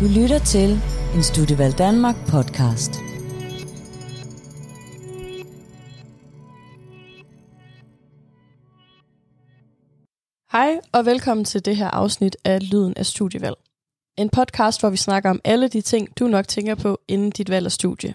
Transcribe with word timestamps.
Du 0.00 0.04
lytter 0.04 0.38
til 0.38 0.70
en 1.14 1.22
Studievalg 1.22 1.78
Danmark 1.78 2.16
podcast. 2.28 2.90
Hej 10.52 10.80
og 10.92 11.06
velkommen 11.06 11.44
til 11.44 11.64
det 11.64 11.76
her 11.76 11.88
afsnit 11.88 12.36
af 12.44 12.70
Lyden 12.72 12.94
af 12.96 13.06
Studievalg. 13.06 13.56
En 14.18 14.30
podcast, 14.30 14.80
hvor 14.80 14.90
vi 14.90 14.96
snakker 14.96 15.30
om 15.30 15.40
alle 15.44 15.68
de 15.68 15.80
ting, 15.80 16.18
du 16.18 16.26
nok 16.26 16.48
tænker 16.48 16.74
på 16.74 17.00
inden 17.08 17.30
dit 17.30 17.50
valg 17.50 17.66
af 17.66 17.72
studie. 17.72 18.14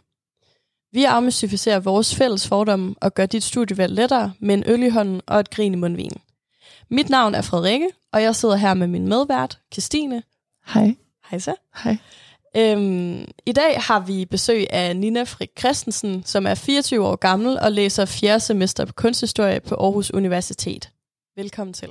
Vi 0.92 1.04
afmystificerer 1.04 1.80
vores 1.80 2.16
fælles 2.16 2.48
fordomme 2.48 2.96
og 3.02 3.14
gør 3.14 3.26
dit 3.26 3.44
studievalg 3.44 3.94
lettere 3.94 4.34
med 4.40 4.56
en 4.56 4.64
øl 4.68 4.84
i 4.84 4.90
hånden 4.90 5.22
og 5.28 5.40
et 5.40 5.50
grin 5.50 5.74
i 5.74 5.78
mundvinen. 5.78 6.22
Mit 6.90 7.10
navn 7.10 7.36
er 7.36 7.42
Frederikke, 7.42 7.90
og 8.14 8.24
jeg 8.24 8.36
sidder 8.36 8.56
her 8.56 8.74
med 8.74 8.88
min 8.88 9.08
medvært, 9.08 9.60
Christine. 9.74 10.24
Hej. 10.66 10.96
Hej 11.30 11.40
så. 11.40 11.56
Hej. 11.84 11.98
Øhm, 12.58 13.26
I 13.46 13.52
dag 13.52 13.82
har 13.82 14.00
vi 14.00 14.26
besøg 14.26 14.66
af 14.70 14.96
Nina 14.96 15.24
Frik 15.24 15.50
Christensen, 15.60 16.24
som 16.26 16.48
er 16.48 16.56
24 16.56 17.08
år 17.08 17.16
gammel 17.16 17.60
og 17.60 17.72
læser 17.72 18.06
4. 18.06 18.40
semester 18.40 18.86
på 18.86 18.94
kunsthistorie 18.94 19.60
på 19.60 19.76
Aarhus 19.76 20.12
Universitet. 20.12 20.90
Velkommen 21.36 21.74
til. 21.74 21.90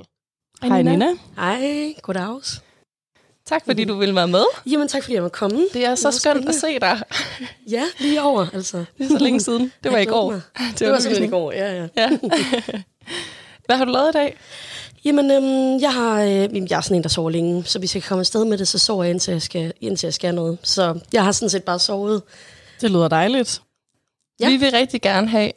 Hej 0.61 0.81
Nina. 0.81 1.07
Hej, 1.35 1.93
goddags. 2.01 2.63
Tak 3.45 3.65
fordi 3.65 3.85
du 3.85 3.95
vil 3.95 4.15
være 4.15 4.27
med. 4.27 4.43
Jamen 4.65 4.87
tak 4.87 5.03
fordi 5.03 5.13
jeg 5.13 5.21
måtte 5.21 5.35
komme. 5.37 5.67
Det 5.73 5.85
er 5.85 5.95
så 5.95 6.07
Meget 6.07 6.13
skønt 6.15 6.49
at 6.49 6.55
se 6.55 6.79
dig. 6.79 7.01
Ja, 7.69 7.83
lige 7.99 8.21
over, 8.21 8.47
altså. 8.53 8.77
Det 8.97 9.05
er 9.05 9.09
så 9.09 9.17
længe 9.23 9.39
siden. 9.41 9.71
Det 9.83 9.91
var 9.91 9.97
Jeg 9.97 10.07
i 10.07 10.09
går. 10.09 10.29
glæder 10.29 10.41
mig. 10.59 10.71
Det 10.71 10.79
Det 10.79 10.91
var 10.91 10.99
simpelthen 10.99 11.29
i 11.29 11.31
går, 11.31 11.51
ja, 11.51 11.73
ja. 11.81 11.87
Ja. 11.97 12.09
Hvad 13.65 13.77
har 13.77 13.85
du 13.85 13.91
lavet 13.91 14.09
i 14.09 14.13
dag? 14.13 14.37
Jamen, 15.05 15.31
øhm, 15.31 15.81
jeg, 15.81 15.93
har, 15.93 16.21
øh, 16.21 16.71
jeg 16.71 16.77
er 16.77 16.81
sådan 16.81 16.97
en, 16.97 17.03
der 17.03 17.09
sover 17.09 17.29
længe, 17.29 17.63
så 17.63 17.79
hvis 17.79 17.95
jeg 17.95 18.03
kan 18.03 18.09
komme 18.09 18.19
afsted 18.19 18.45
med 18.45 18.57
det, 18.57 18.67
så 18.67 18.79
sover 18.79 19.03
jeg, 19.03 19.11
indtil 19.11 19.31
jeg 19.31 19.41
skal, 19.41 19.73
indtil 19.81 20.07
jeg 20.07 20.13
skal 20.13 20.35
noget. 20.35 20.57
Så 20.63 20.99
jeg 21.13 21.23
har 21.23 21.31
sådan 21.31 21.49
set 21.49 21.63
bare 21.63 21.79
sovet. 21.79 22.21
Det 22.81 22.91
lyder 22.91 23.07
dejligt. 23.07 23.61
Ja. 24.39 24.49
Vi 24.49 24.57
vil 24.57 24.71
rigtig 24.71 25.01
gerne 25.01 25.27
have, 25.27 25.51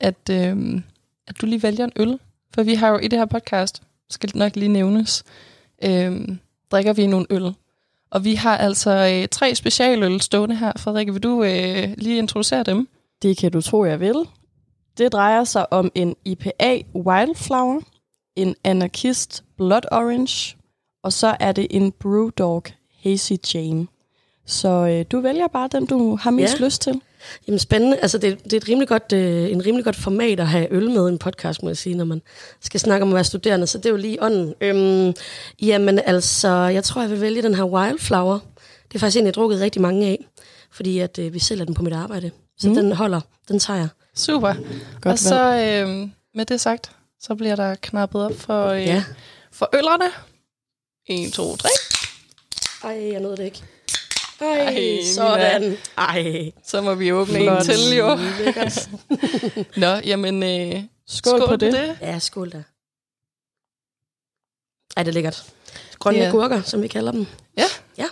at, 0.00 0.30
øhm, 0.30 0.82
at 1.28 1.40
du 1.40 1.46
lige 1.46 1.62
vælger 1.62 1.84
en 1.84 1.92
øl. 1.96 2.18
For 2.54 2.62
vi 2.62 2.74
har 2.74 2.88
jo 2.88 2.98
i 2.98 3.08
det 3.08 3.18
her 3.18 3.26
podcast, 3.26 3.82
skal 4.10 4.28
det 4.28 4.36
nok 4.36 4.56
lige 4.56 4.68
nævnes, 4.68 5.24
øhm, 5.84 6.38
drikker 6.70 6.92
vi 6.92 7.06
nogle 7.06 7.26
øl. 7.30 7.54
Og 8.10 8.24
vi 8.24 8.34
har 8.34 8.56
altså 8.56 8.90
øh, 8.90 9.28
tre 9.28 9.54
specialøl 9.54 10.20
stående 10.20 10.56
her. 10.56 10.72
Frederikke, 10.76 11.12
vil 11.12 11.22
du 11.22 11.42
øh, 11.42 11.94
lige 11.98 12.18
introducere 12.18 12.62
dem? 12.62 12.88
Det 13.22 13.36
kan 13.36 13.52
du 13.52 13.60
tro, 13.60 13.84
jeg 13.84 14.00
vil. 14.00 14.14
Det 14.98 15.12
drejer 15.12 15.44
sig 15.44 15.72
om 15.72 15.92
en 15.94 16.16
IPA 16.24 16.82
Wildflower, 16.94 17.80
en 18.36 18.54
Anarchist 18.64 19.44
Blood 19.56 19.82
Orange, 19.92 20.56
og 21.02 21.12
så 21.12 21.36
er 21.40 21.52
det 21.52 21.66
en 21.70 21.92
Brewdog 21.92 22.64
Hazy 23.02 23.32
Jane. 23.54 23.86
Så 24.46 24.68
øh, 24.68 25.04
du 25.12 25.20
vælger 25.20 25.48
bare 25.48 25.68
den, 25.72 25.86
du 25.86 26.16
har 26.16 26.30
mest 26.30 26.60
Ja. 26.60 26.64
lyst 26.64 26.82
til. 26.82 27.00
Jamen 27.46 27.58
spændende. 27.58 27.96
Altså, 27.96 28.18
det, 28.18 28.44
det 28.44 28.52
er 28.52 28.56
et 28.56 28.68
rimelig 28.68 28.88
godt, 28.88 29.12
øh, 29.12 29.50
en 29.52 29.66
rimelig 29.66 29.84
godt 29.84 29.96
format 29.96 30.40
at 30.40 30.46
have 30.48 30.72
øl 30.72 30.90
med 30.90 31.08
i 31.08 31.12
en 31.12 31.18
podcast, 31.18 31.62
må 31.62 31.68
jeg 31.68 31.76
sige, 31.76 31.94
når 31.94 32.04
man 32.04 32.22
skal 32.60 32.80
snakke 32.80 33.02
om 33.02 33.08
at 33.08 33.14
være 33.14 33.24
studerende. 33.24 33.66
Så 33.66 33.78
det 33.78 33.86
er 33.86 33.90
jo 33.90 33.96
lige 33.96 34.22
ånden. 34.22 34.54
Øhm, 34.60 35.14
jamen 35.62 35.98
altså, 35.98 36.48
jeg 36.48 36.84
tror, 36.84 37.00
jeg 37.02 37.10
vil 37.10 37.20
vælge 37.20 37.42
den 37.42 37.54
her 37.54 37.64
Wildflower. 37.64 38.38
Det 38.88 38.94
er 38.94 38.98
faktisk 38.98 39.16
en, 39.16 39.24
jeg 39.24 39.28
har 39.28 39.32
drukket 39.32 39.60
rigtig 39.60 39.82
mange 39.82 40.06
af, 40.06 40.24
fordi 40.70 40.98
at, 40.98 41.18
øh, 41.18 41.34
vi 41.34 41.38
sælger 41.38 41.64
den 41.64 41.74
på 41.74 41.82
mit 41.82 41.92
arbejde. 41.92 42.30
Så 42.58 42.68
mm. 42.68 42.74
den 42.74 42.92
holder. 42.92 43.20
Den 43.48 43.58
tager 43.58 43.78
jeg. 43.78 43.88
Super. 44.16 44.54
Godt 45.00 45.12
og 45.12 45.18
så 45.18 45.44
øh, 45.44 46.08
med 46.34 46.44
det 46.44 46.60
sagt, 46.60 46.90
så 47.26 47.34
bliver 47.34 47.56
der 47.56 47.74
knappet 47.74 48.24
op 48.24 48.34
for, 48.38 48.66
øh, 48.66 48.82
Ja. 48.86 49.04
for 49.52 49.68
øllerne. 49.76 50.04
1, 51.06 51.32
2, 51.32 51.56
3. 51.56 51.68
Ej, 52.84 53.12
jeg 53.12 53.20
nåede 53.20 53.36
det 53.36 53.44
ikke. 53.44 53.62
Ej, 54.40 54.46
Ej, 54.48 54.98
sådan. 55.14 55.76
Ej. 55.98 56.52
Så 56.64 56.80
må 56.80 56.94
vi 56.94 57.12
åbne 57.12 57.34
Flot. 57.34 57.58
en 57.58 57.64
til, 57.64 57.96
jo. 57.96 58.18
Nå, 59.86 59.86
jamen, 59.86 60.42
øh, 60.42 60.82
Skål, 61.06 61.46
på 61.48 61.56
det. 61.56 61.72
det. 61.72 61.98
Ja, 62.00 62.18
skål 62.18 62.50
da. 62.50 62.62
Ej, 64.96 65.02
det 65.02 65.10
er 65.10 65.14
lækkert. 65.14 65.44
Grønne 65.98 66.18
Ja. 66.20 66.30
gurker, 66.30 66.62
som 66.62 66.82
vi 66.82 66.88
kalder 66.88 67.12
dem. 67.12 67.26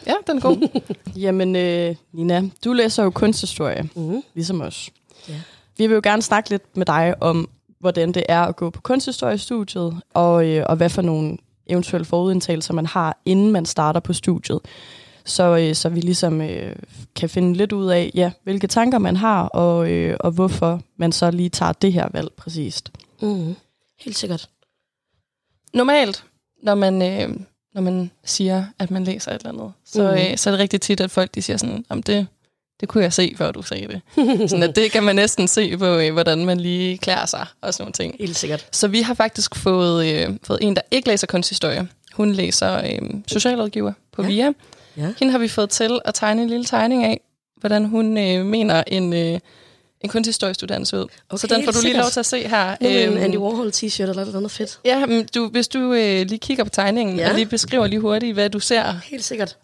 Ja, 0.06 0.14
den 0.26 0.36
er 0.36 0.40
god. 0.40 0.80
Jamen, 1.24 1.56
øh, 1.56 1.96
Nina, 2.12 2.42
du 2.64 2.72
læser 2.72 3.02
jo 3.02 3.10
kunsthistorie, 3.10 3.88
Mm. 3.94 4.22
ligesom 4.34 4.60
os. 4.60 4.90
Ja. 5.28 5.40
Vi 5.78 5.86
vil 5.86 5.94
jo 5.94 6.00
gerne 6.04 6.22
snakke 6.22 6.50
lidt 6.50 6.76
med 6.76 6.86
dig 6.86 7.14
om, 7.20 7.48
hvordan 7.82 8.12
det 8.12 8.24
er 8.28 8.40
at 8.42 8.56
gå 8.56 8.70
på 8.70 8.80
kunsthistoriestudiet, 8.80 10.00
og, 10.14 10.46
øh, 10.48 10.64
og 10.68 10.76
hvad 10.76 10.90
for 10.90 11.02
nogle 11.02 11.36
eventuelle 11.66 12.04
forudindtagelser 12.04 12.74
man 12.74 12.86
har, 12.86 13.18
inden 13.24 13.50
man 13.50 13.66
starter 13.66 14.00
på 14.00 14.12
studiet. 14.12 14.60
Så, 15.24 15.56
øh, 15.56 15.74
så 15.74 15.88
vi 15.88 16.00
ligesom 16.00 16.40
øh, 16.40 16.76
kan 17.16 17.28
finde 17.28 17.54
lidt 17.54 17.72
ud 17.72 17.86
af, 17.90 18.10
ja, 18.14 18.32
hvilke 18.44 18.66
tanker 18.66 18.98
man 18.98 19.16
har, 19.16 19.42
og, 19.48 19.90
øh, 19.90 20.16
og 20.20 20.30
hvorfor 20.30 20.80
man 20.96 21.12
så 21.12 21.30
lige 21.30 21.48
tager 21.48 21.72
det 21.72 21.92
her 21.92 22.08
valg 22.12 22.28
præcist. 22.36 22.90
Mm. 23.22 23.54
Helt 24.00 24.18
sikkert. 24.18 24.48
Normalt, 25.74 26.24
når 26.62 26.74
man, 26.74 27.02
øh, 27.02 27.36
når 27.74 27.82
man 27.82 28.10
siger, 28.24 28.64
at 28.78 28.90
man 28.90 29.04
læser 29.04 29.30
et 29.32 29.38
eller 29.44 29.48
andet, 29.62 29.72
så, 29.84 30.02
Mhm. 30.02 30.20
øh, 30.32 30.36
så 30.36 30.50
er 30.50 30.52
det 30.52 30.60
rigtig 30.60 30.80
tit, 30.80 31.00
at 31.00 31.10
folk 31.10 31.34
de 31.34 31.42
siger 31.42 31.56
sådan, 31.56 31.84
om 31.88 32.02
det, 32.02 32.26
det 32.80 32.88
kunne 32.88 33.04
jeg 33.04 33.12
se, 33.12 33.34
før 33.38 33.50
du 33.52 33.62
sagde 33.62 33.86
det. 33.88 34.00
sådan 34.50 34.62
at 34.62 34.76
det 34.76 34.92
kan 34.92 35.02
man 35.02 35.16
næsten 35.16 35.48
se 35.48 35.76
på, 35.76 35.86
øh, 35.86 36.12
hvordan 36.12 36.44
man 36.44 36.60
lige 36.60 36.98
klæder 36.98 37.26
sig 37.26 37.46
og 37.60 37.74
sådan 37.74 37.82
nogle 37.82 37.92
ting. 37.92 38.16
Helt 38.18 38.36
sikkert. 38.36 38.66
Så 38.72 38.88
vi 38.88 39.00
har 39.02 39.14
faktisk 39.14 39.54
fået, 39.56 40.06
øh, 40.06 40.30
fået 40.44 40.58
en, 40.62 40.76
der 40.76 40.82
ikke 40.90 41.08
læser 41.08 41.26
kunsthistorie. 41.26 41.88
Hun 42.12 42.32
læser 42.32 42.78
øh, 42.84 43.08
socialrådgiver 43.26 43.92
på 44.12 44.22
Ja. 44.22 44.28
VIA. 44.28 44.52
Ja. 44.96 45.08
Hende 45.18 45.30
har 45.32 45.38
vi 45.38 45.48
fået 45.48 45.70
til 45.70 46.00
at 46.04 46.14
tegne 46.14 46.42
en 46.42 46.48
lille 46.48 46.64
tegning 46.64 47.04
af, 47.04 47.20
hvordan 47.60 47.84
hun 47.84 48.18
øh, 48.18 48.46
mener 48.46 48.82
en, 48.86 49.12
øh, 49.12 49.38
en 50.00 50.08
kunsthistoriestuderende 50.08 50.86
ser 50.86 50.98
ud. 50.98 51.06
Okay, 51.30 51.38
så 51.40 51.46
den 51.46 51.64
får 51.64 51.72
du 51.72 51.78
lige 51.78 51.82
sikkert. 51.82 52.02
lov 52.04 52.10
til 52.10 52.20
at 52.20 52.26
se 52.26 52.48
her. 52.48 52.76
Nu 52.80 52.88
en 52.88 53.08
Øhm, 53.08 53.16
Andy 53.16 53.36
Warhol 53.36 53.68
t-shirt 53.68 54.00
eller 54.02 54.14
noget 54.14 54.34
andet 54.36 54.50
fedt. 54.50 54.78
Ja, 54.84 55.06
men 55.06 55.28
du, 55.34 55.48
hvis 55.48 55.68
du 55.68 55.78
øh, 55.92 56.26
lige 56.26 56.38
kigger 56.38 56.64
på 56.64 56.70
tegningen 56.70 57.16
ja. 57.16 57.28
og 57.28 57.34
lige 57.34 57.46
beskriver 57.46 57.86
lige 57.86 58.00
hurtigt, 58.00 58.34
hvad 58.34 58.50
du 58.50 58.60
ser. 58.60 59.00
Helt 59.04 59.24
sikkert. 59.24 59.56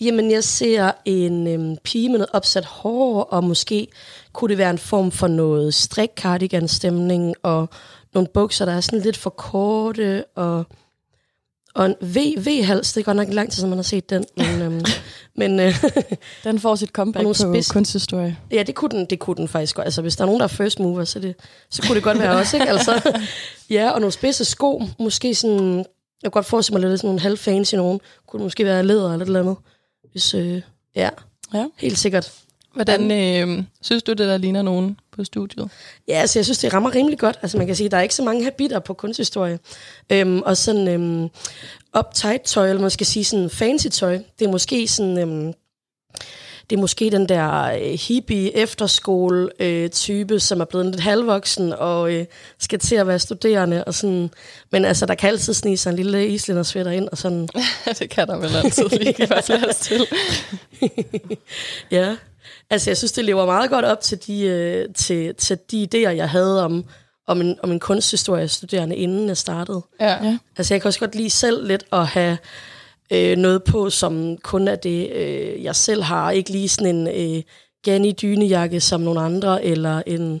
Jamen, 0.00 0.30
jeg 0.30 0.44
ser 0.44 0.90
en 1.04 1.46
øhm, 1.46 1.76
pige 1.84 2.08
med 2.08 2.18
noget 2.18 2.30
opsat 2.32 2.64
hår, 2.64 3.22
og 3.22 3.44
måske 3.44 3.86
kunne 4.32 4.48
det 4.48 4.58
være 4.58 4.70
en 4.70 4.78
form 4.78 5.10
for 5.10 5.26
noget 5.26 5.74
strik-cardigan-stemning, 5.74 7.34
og 7.42 7.68
nogle 8.14 8.28
bukser, 8.34 8.64
der 8.64 8.72
er 8.72 8.80
sådan 8.80 9.00
lidt 9.00 9.16
for 9.16 9.30
korte, 9.30 10.24
og, 10.36 10.64
og 11.74 11.86
en 11.86 11.94
v- 12.02 12.40
V-hals. 12.48 12.92
Det 12.92 13.00
er 13.00 13.04
godt 13.04 13.16
nok 13.16 13.28
lang 13.30 13.50
tid, 13.50 13.54
siden 13.56 13.70
man 13.70 13.78
har 13.78 13.82
set 13.82 14.10
den. 14.10 14.24
Men, 14.36 14.62
øhm, 14.62 14.84
men 15.36 15.60
øh, 15.60 15.74
Den 16.44 16.58
får 16.58 16.74
sit 16.74 16.88
comeback 16.90 17.26
Og 17.26 17.34
nogle 17.40 17.54
på 17.54 17.58
spids- 17.58 17.72
kunsthistorie. 17.72 18.36
ja, 18.50 18.62
det 18.62 18.74
kunne, 18.74 18.90
den, 18.98 19.06
det 19.06 19.18
kunne 19.18 19.36
den 19.36 19.48
faktisk 19.48 19.74
godt. 19.76 19.84
Altså, 19.84 20.02
hvis 20.02 20.16
der 20.16 20.22
er 20.22 20.26
nogen, 20.26 20.40
der 20.40 20.44
er 20.44 20.48
first 20.48 20.80
mover, 20.80 21.04
så, 21.04 21.18
det, 21.18 21.34
så 21.70 21.82
kunne 21.82 21.94
det 21.94 22.02
godt 22.02 22.18
være 22.18 22.30
også, 22.36 22.56
ikke? 22.56 22.68
Altså, 22.68 23.16
ja, 23.70 23.90
og 23.90 24.00
nogle 24.00 24.12
spidse 24.12 24.44
sko. 24.44 24.82
Måske 24.98 25.34
sådan... 25.34 25.76
Jeg 26.22 26.32
kunne 26.32 26.38
godt 26.42 26.46
forestille 26.46 26.80
mig 26.80 26.88
lidt 26.90 27.00
sådan 27.00 27.08
nogle 27.08 27.20
halv 27.20 27.38
fancy 27.38 27.74
nogen. 27.74 28.00
Kunne 28.28 28.38
det 28.38 28.44
måske 28.44 28.64
være 28.64 28.82
læder 28.86 29.12
eller 29.12 29.22
et 29.22 29.26
eller 29.26 29.40
andet. 29.40 29.56
Hvis, 30.14 30.34
øh, 30.34 30.62
ja, 30.96 31.10
Ja. 31.54 31.66
helt 31.76 31.98
sikkert. 31.98 32.32
Hvordan 32.74 33.10
øh, 33.10 33.64
synes 33.82 34.02
du, 34.02 34.12
det 34.12 34.18
der 34.18 34.36
ligner 34.36 34.62
nogen 34.62 34.98
på 35.12 35.24
studiet? 35.24 35.70
Ja, 36.08 36.14
altså 36.14 36.38
jeg 36.38 36.44
synes, 36.44 36.58
det 36.58 36.72
rammer 36.74 36.94
rimelig 36.94 37.18
godt. 37.18 37.38
Altså 37.42 37.58
man 37.58 37.66
kan 37.66 37.76
sige, 37.76 37.88
der 37.88 37.96
er 37.96 38.00
ikke 38.02 38.14
så 38.14 38.22
mange 38.22 38.44
habiter 38.44 38.78
på 38.78 38.94
kunsthistorie. 38.94 39.58
Øhm, 40.12 40.42
og 40.42 40.56
sådan 40.56 40.88
øhm, 40.88 41.28
uptight 41.98 42.42
tøj, 42.44 42.68
eller 42.68 42.80
man 42.80 42.90
skal 42.90 43.06
sige 43.06 43.24
sådan 43.24 43.50
fancy 43.50 43.86
tøj, 43.86 44.18
det 44.38 44.44
er 44.46 44.50
måske 44.50 44.88
sådan... 44.88 45.18
Øhm, 45.18 45.52
det 46.70 46.76
er 46.76 46.80
måske 46.80 47.10
den 47.10 47.28
der 47.28 47.62
øh, 47.62 47.98
hippie 48.08 48.56
efterskole 48.56 49.50
øh, 49.60 49.90
type, 49.90 50.40
som 50.40 50.60
er 50.60 50.64
blevet 50.64 50.86
lidt 50.86 51.00
halvvoksen 51.00 51.72
og 51.72 52.12
øh, 52.12 52.26
skal 52.58 52.78
til 52.78 52.96
at 52.96 53.06
være 53.06 53.18
studerende. 53.18 53.84
Og 53.84 53.94
sådan. 53.94 54.30
Men 54.72 54.84
altså, 54.84 55.06
der 55.06 55.14
kan 55.14 55.28
altid 55.28 55.54
snige 55.54 55.76
sig 55.76 55.90
en 55.90 55.96
lille 55.96 56.28
islændersvætter 56.28 56.92
ind. 56.92 57.08
Og 57.08 57.18
sådan. 57.18 57.48
det 57.98 58.10
kan 58.10 58.26
der 58.26 58.36
vel 58.36 58.56
altid 58.56 58.88
lige 58.88 59.28
være 59.30 59.42
plads 59.42 59.76
til. 59.76 60.06
Ja, 61.90 62.16
altså 62.70 62.90
jeg 62.90 62.96
synes, 62.96 63.12
det 63.12 63.24
lever 63.24 63.46
meget 63.46 63.70
godt 63.70 63.84
op 63.84 64.00
til 64.00 64.26
de, 64.26 64.40
øh, 64.42 64.94
til, 64.94 65.34
til 65.34 65.58
de 65.70 65.88
idéer, 65.94 66.10
jeg 66.10 66.30
havde 66.30 66.64
om, 66.64 66.84
om, 67.26 67.40
en, 67.40 67.58
om 67.62 67.72
en 67.72 67.80
kunsthistorie-studerende, 67.80 68.96
inden 68.96 69.28
jeg 69.28 69.36
startede. 69.36 69.82
Ja. 70.00 70.24
Ja. 70.24 70.38
Altså 70.56 70.74
jeg 70.74 70.80
kan 70.80 70.88
også 70.88 71.00
godt 71.00 71.14
lide 71.14 71.30
selv 71.30 71.66
lidt 71.66 71.84
at 71.92 72.06
have 72.06 72.38
øh, 73.14 73.36
noget 73.36 73.62
på, 73.64 73.90
som 73.90 74.36
kun 74.42 74.68
er 74.68 74.76
det, 74.76 75.10
øh, 75.12 75.64
jeg 75.64 75.76
selv 75.76 76.02
har. 76.02 76.30
Ikke 76.30 76.50
lige 76.50 76.68
sådan 76.68 76.96
en 76.96 77.36
øh, 77.36 77.42
Gani 77.84 78.12
dynejakke 78.12 78.80
som 78.80 79.00
nogle 79.00 79.20
andre, 79.20 79.64
eller 79.64 80.02
en 80.06 80.40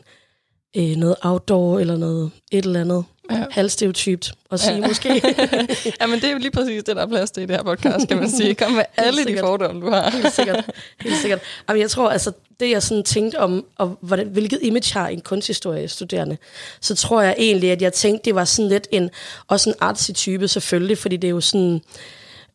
øh, 0.76 0.96
noget 0.96 1.16
outdoor, 1.22 1.78
eller 1.78 1.96
noget 1.96 2.30
et 2.52 2.64
eller 2.64 2.80
andet 2.80 3.04
Ja. 3.30 3.44
halvstereotypt 3.50 4.32
at 4.50 4.60
sige 4.60 4.74
Ja. 4.76 4.86
måske. 4.88 5.08
ja, 6.00 6.06
men 6.06 6.20
det 6.20 6.24
er 6.24 6.32
jo 6.32 6.38
lige 6.38 6.50
præcis 6.50 6.84
det, 6.84 6.96
der 6.96 7.02
er 7.02 7.06
plads 7.06 7.30
til 7.30 7.42
i 7.42 7.46
det 7.46 7.56
her 7.56 7.62
podcast, 7.62 8.08
kan 8.08 8.16
man 8.16 8.30
sige. 8.30 8.54
Kom 8.54 8.72
med 8.72 8.84
alle 8.96 9.24
de 9.24 9.38
fordomme, 9.38 9.80
du 9.80 9.90
har. 9.90 10.10
Helt 10.10 10.32
sikkert. 10.34 10.64
Helt 11.00 11.16
sikkert. 11.16 11.40
Jamen, 11.68 11.80
jeg 11.82 11.90
tror, 11.90 12.08
altså, 12.10 12.32
det 12.60 12.70
jeg 12.70 12.82
sådan 12.82 13.04
tænkte 13.04 13.36
om, 13.40 13.64
og 13.78 13.98
hvordan, 14.00 14.26
hvilket 14.28 14.58
image 14.62 14.92
har 14.94 15.08
en 15.08 15.20
kunsthistorie-studerende, 15.20 16.36
så 16.80 16.94
tror 16.94 17.22
jeg 17.22 17.34
egentlig, 17.38 17.70
at 17.70 17.82
jeg 17.82 17.92
tænkte, 17.92 18.24
det 18.24 18.34
var 18.34 18.44
sådan 18.44 18.68
lidt 18.68 18.88
en, 18.90 19.10
også 19.48 19.70
en 19.70 19.76
artsy 19.80 20.10
type 20.10 20.48
selvfølgelig, 20.48 20.98
fordi 20.98 21.16
det 21.16 21.28
er 21.28 21.32
jo 21.32 21.40
sådan, 21.40 21.80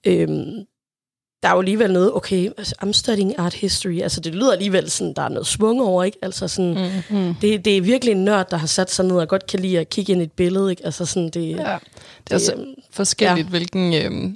øhm, 0.07 0.65
der 1.43 1.49
er 1.49 1.53
jo 1.53 1.59
alligevel 1.59 1.93
noget, 1.93 2.13
okay, 2.13 2.49
altså, 2.57 2.75
I'm 2.83 2.91
studying 2.91 3.39
art 3.39 3.53
history, 3.53 4.01
altså 4.01 4.19
det 4.19 4.35
lyder 4.35 4.51
alligevel 4.51 4.89
sådan, 4.91 5.13
der 5.13 5.21
er 5.21 5.29
noget 5.29 5.47
svung 5.47 5.81
over, 5.81 6.03
ikke? 6.03 6.17
Altså 6.21 6.47
sådan, 6.47 6.73
mm. 7.09 7.17
Mm. 7.17 7.35
Det, 7.35 7.65
det 7.65 7.77
er 7.77 7.81
virkelig 7.81 8.11
en 8.11 8.25
nørd, 8.25 8.49
der 8.49 8.57
har 8.57 8.67
sat 8.67 8.91
sig 8.91 9.05
ned 9.05 9.15
og 9.15 9.27
godt 9.27 9.47
kan 9.47 9.59
lide 9.59 9.79
at 9.79 9.89
kigge 9.89 10.11
ind 10.11 10.21
i 10.21 10.23
et 10.23 10.31
billede, 10.31 10.71
ikke? 10.71 10.85
Altså 10.85 11.05
sådan, 11.05 11.29
det, 11.29 11.49
ja. 11.49 11.53
det 11.53 11.63
er 11.63 11.79
det, 12.27 12.33
også 12.33 12.53
øh, 12.53 12.67
forskelligt, 12.91 13.45
ja. 13.45 13.49
hvilken, 13.49 13.93
øh, 13.93 14.35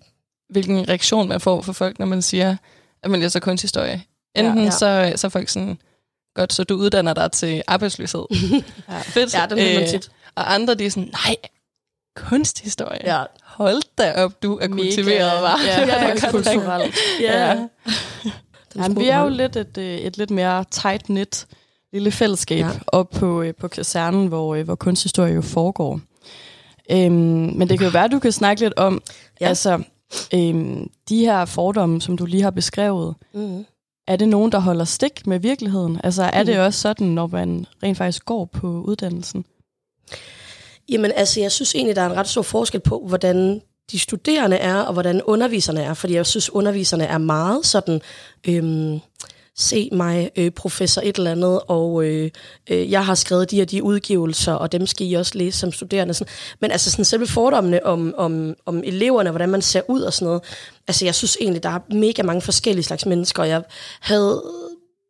hvilken 0.49 0.89
reaktion 0.89 1.27
man 1.27 1.41
får 1.41 1.61
fra 1.61 1.73
folk, 1.73 1.99
når 1.99 2.05
man 2.05 2.21
siger, 2.21 2.55
at 3.03 3.11
man 3.11 3.19
læser 3.19 3.39
kunsthistorie. 3.39 4.03
Enten 4.35 4.57
ja, 4.57 4.63
ja. 4.63 4.69
Så, 4.71 5.13
så 5.15 5.27
er 5.27 5.29
folk 5.29 5.49
sådan, 5.49 5.77
godt, 6.35 6.53
så 6.53 6.63
du 6.63 6.75
uddanner 6.75 7.13
dig 7.13 7.31
til 7.31 7.63
arbejdsløshed. 7.67 8.25
ja. 8.89 8.99
Fedt. 9.15 9.33
Ja, 9.33 9.43
er 9.43 9.79
man 9.79 9.89
tit. 9.89 10.11
Og 10.35 10.53
andre, 10.53 10.75
de 10.75 10.85
er 10.85 10.89
sådan, 10.89 11.09
nej, 11.25 11.35
kunsthistorie. 12.15 12.99
Ja. 13.03 13.23
Hold 13.43 13.81
da 13.97 14.23
op, 14.23 14.43
du 14.43 14.57
er 14.57 14.67
Mega. 14.67 14.83
kultiveret, 14.83 15.41
var. 15.41 15.59
Ja, 15.65 15.79
ja, 15.87 16.03
ja, 16.03 16.07
ja 16.07 16.31
kulturelt. 16.31 16.95
Ja. 17.21 17.49
ja. 17.49 17.67
Jamen, 18.75 18.99
vi 18.99 19.07
er 19.07 19.19
jo 19.19 19.29
lidt 19.29 19.55
et, 19.55 19.77
øh, 19.77 19.97
et 19.97 20.17
lidt 20.17 20.31
mere 20.31 20.65
tight-knit 20.71 21.47
lille 21.93 22.11
fællesskab 22.11 22.59
ja. 22.59 22.69
op 22.87 23.09
på, 23.09 23.41
øh, 23.41 23.53
på 23.55 23.67
kasernen, 23.67 24.27
hvor, 24.27 24.55
øh, 24.55 24.65
hvor 24.65 24.75
kunsthistorie 24.75 25.33
jo 25.33 25.41
foregår. 25.41 25.99
Øhm, 26.91 27.13
men 27.55 27.69
det 27.69 27.79
kan 27.79 27.87
jo 27.87 27.91
være, 27.91 28.05
at 28.05 28.11
du 28.11 28.19
kan 28.19 28.31
snakke 28.31 28.61
lidt 28.61 28.73
om, 28.77 29.01
ja. 29.41 29.47
altså, 29.47 29.83
øhm, 30.33 30.89
de 31.09 31.19
her 31.19 31.45
fordomme, 31.45 32.01
som 32.01 32.17
du 32.17 32.25
lige 32.25 32.43
har 32.43 32.51
beskrevet, 32.51 33.15
mm. 33.33 33.65
er 34.07 34.15
det 34.15 34.27
nogen, 34.27 34.51
der 34.51 34.59
holder 34.59 34.85
stik 34.85 35.27
med 35.27 35.39
virkeligheden? 35.39 36.01
Altså, 36.03 36.23
er 36.23 36.43
mm. 36.43 36.45
det 36.45 36.59
også 36.59 36.81
sådan, 36.81 37.07
når 37.07 37.27
man 37.27 37.65
rent 37.83 37.97
faktisk 37.97 38.25
går 38.25 38.45
på 38.45 38.67
uddannelsen? 38.67 39.45
Jamen 40.89 41.11
altså, 41.15 41.39
jeg 41.39 41.51
synes 41.51 41.75
egentlig, 41.75 41.95
der 41.95 42.01
er 42.01 42.09
en 42.09 42.17
ret 42.17 42.27
stor 42.27 42.41
forskel 42.41 42.79
på, 42.79 43.03
hvordan 43.07 43.61
de 43.91 43.99
studerende 43.99 44.57
er, 44.57 44.75
og 44.75 44.93
hvordan 44.93 45.21
underviserne 45.21 45.81
er. 45.81 45.93
Fordi 45.93 46.13
jeg 46.13 46.25
synes, 46.25 46.49
underviserne 46.49 47.03
er 47.03 47.17
meget 47.17 47.65
sådan, 47.65 48.01
øhm, 48.47 48.99
se 49.55 49.89
mig, 49.91 50.31
øh, 50.35 50.51
professor 50.51 51.01
et 51.01 51.17
eller 51.17 51.31
andet, 51.31 51.59
og 51.67 52.05
øh, 52.05 52.31
øh, 52.69 52.91
jeg 52.91 53.05
har 53.05 53.15
skrevet 53.15 53.51
de 53.51 53.61
og 53.61 53.71
de 53.71 53.83
udgivelser, 53.83 54.53
og 54.53 54.71
dem 54.71 54.87
skal 54.87 55.07
I 55.11 55.13
også 55.13 55.37
læse 55.37 55.59
som 55.59 55.71
studerende. 55.71 56.13
Sådan. 56.13 56.33
Men 56.59 56.71
altså 56.71 56.91
sådan 56.91 57.05
selve 57.05 57.27
fordommene 57.27 57.85
om, 57.85 58.13
om, 58.17 58.55
om 58.65 58.83
eleverne, 58.83 59.29
hvordan 59.29 59.49
man 59.49 59.61
ser 59.61 59.81
ud 59.87 60.01
og 60.01 60.13
sådan 60.13 60.25
noget, 60.25 60.41
altså 60.87 61.05
jeg 61.05 61.15
synes 61.15 61.37
egentlig, 61.41 61.63
der 61.63 61.69
er 61.69 61.79
mega 61.93 62.23
mange 62.23 62.41
forskellige 62.41 62.83
slags 62.83 63.05
mennesker, 63.05 63.43
og 63.43 63.49
jeg 63.49 63.63
havde 64.01 64.43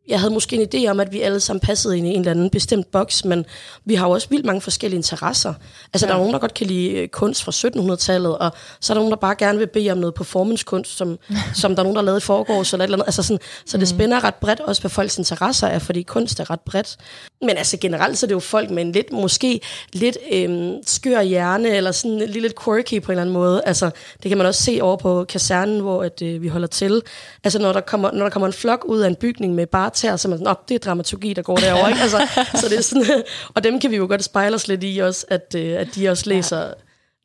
jeg 0.08 0.20
havde 0.20 0.34
måske 0.34 0.56
en 0.56 0.68
idé 0.74 0.90
om, 0.90 1.00
at 1.00 1.12
vi 1.12 1.22
alle 1.22 1.40
sammen 1.40 1.60
passede 1.60 1.98
ind 1.98 2.08
i 2.08 2.10
en 2.10 2.20
eller 2.20 2.32
anden 2.32 2.50
bestemt 2.50 2.92
boks, 2.92 3.26
men 3.26 3.46
vi 3.86 3.96
har 3.96 4.08
jo 4.08 4.12
også 4.12 4.30
vildt 4.30 4.46
mange 4.46 4.62
forskellige 4.62 4.98
interesser. 4.98 5.54
Altså, 5.94 6.06
ja. 6.06 6.08
der 6.08 6.16
er 6.16 6.20
nogen, 6.20 6.34
der 6.34 6.40
godt 6.40 6.54
kan 6.54 6.68
lide 6.68 6.92
øh, 6.92 7.08
kunst 7.08 7.44
fra 7.44 7.52
1700-tallet, 7.52 8.38
og 8.38 8.52
så 8.80 8.94
er 8.94 8.96
der 8.96 9.00
nogen, 9.00 9.12
der 9.12 9.18
bare 9.18 9.36
gerne 9.36 9.58
vil 9.58 9.68
bede 9.68 9.92
om 9.92 9.98
noget 9.98 10.14
performancekunst, 10.14 10.98
som, 10.98 11.18
som 11.62 11.76
der 11.76 11.80
er 11.80 11.84
nogen, 11.84 11.96
der 11.96 12.02
lavet 12.02 12.20
i 12.20 12.26
forgårs, 12.26 12.74
eller 12.74 12.84
et 12.84 12.88
eller 12.88 12.98
andet. 12.98 13.08
Altså 13.08 13.24
sådan, 13.24 13.40
så 13.66 13.78
det 13.78 13.92
mm. 13.92 13.98
spænder 13.98 14.24
ret 14.24 14.36
bredt 14.36 14.60
også, 14.60 14.82
hvad 14.82 14.92
folks 14.92 15.18
interesser 15.18 15.68
er, 15.68 15.80
fordi 15.80 16.02
kunst 16.02 16.40
er 16.40 16.50
ret 16.50 16.62
bredt. 16.62 16.98
Men 17.46 17.58
altså 17.58 17.78
generelt, 17.78 18.18
så 18.18 18.26
er 18.26 18.28
det 18.28 18.36
jo 18.36 18.40
folk 18.40 18.70
med 18.70 18.84
en 18.84 18.92
lidt, 18.92 19.12
måske 19.12 19.62
lidt 19.94 20.18
øhm, 20.32 20.76
skør 20.86 21.22
hjerne, 21.22 21.70
eller 21.70 21.92
sådan 21.92 22.18
lidt, 22.18 22.42
lidt 22.42 22.64
quirky 22.64 23.02
på 23.02 23.12
en 23.12 23.14
eller 23.14 23.22
anden 23.22 23.34
måde. 23.34 23.62
Altså, 23.66 23.90
det 24.24 24.30
kan 24.30 24.38
man 24.38 24.48
også 24.48 24.64
se 24.64 24.80
over 24.82 24.98
på 24.98 25.24
kasernen, 25.24 25.80
hvor 25.80 26.04
at, 26.04 26.22
øh, 26.22 26.42
vi 26.42 26.48
holder 26.48 26.68
til. 26.68 27.02
Altså, 27.44 27.60
når 27.60 27.74
der, 27.74 27.82
kommer, 27.82 28.12
når 28.12 28.24
der 28.24 28.30
kommer 28.30 28.48
en 28.48 28.54
flok 28.54 28.86
ud 28.86 29.00
af 29.00 29.08
en 29.08 29.16
bygning 29.16 29.56
med 29.56 29.68
bare 29.68 29.92
karakter, 29.94 30.16
så 30.18 30.28
man 30.28 30.40
sådan, 30.40 30.56
det 30.70 30.76
er 30.76 30.80
dramaturgi, 30.80 31.34
der 31.34 31.42
går 31.42 31.58
derovre. 31.58 31.90
Ikke? 31.90 32.02
Altså, 32.02 32.28
så 32.62 32.70
det 32.70 32.78
er 32.78 32.82
sådan, 32.82 33.24
og 33.56 33.64
dem 33.64 33.80
kan 33.80 33.92
vi 33.92 33.96
jo 33.96 34.08
godt 34.08 34.24
spejle 34.24 34.56
os 34.56 34.68
lidt 34.68 34.82
i 34.84 34.98
også, 34.98 35.26
at, 35.30 35.56
øh, 35.58 35.80
at 35.80 35.88
de 35.96 36.10
også 36.10 36.30
læser 36.30 36.60
ja. 36.60 36.72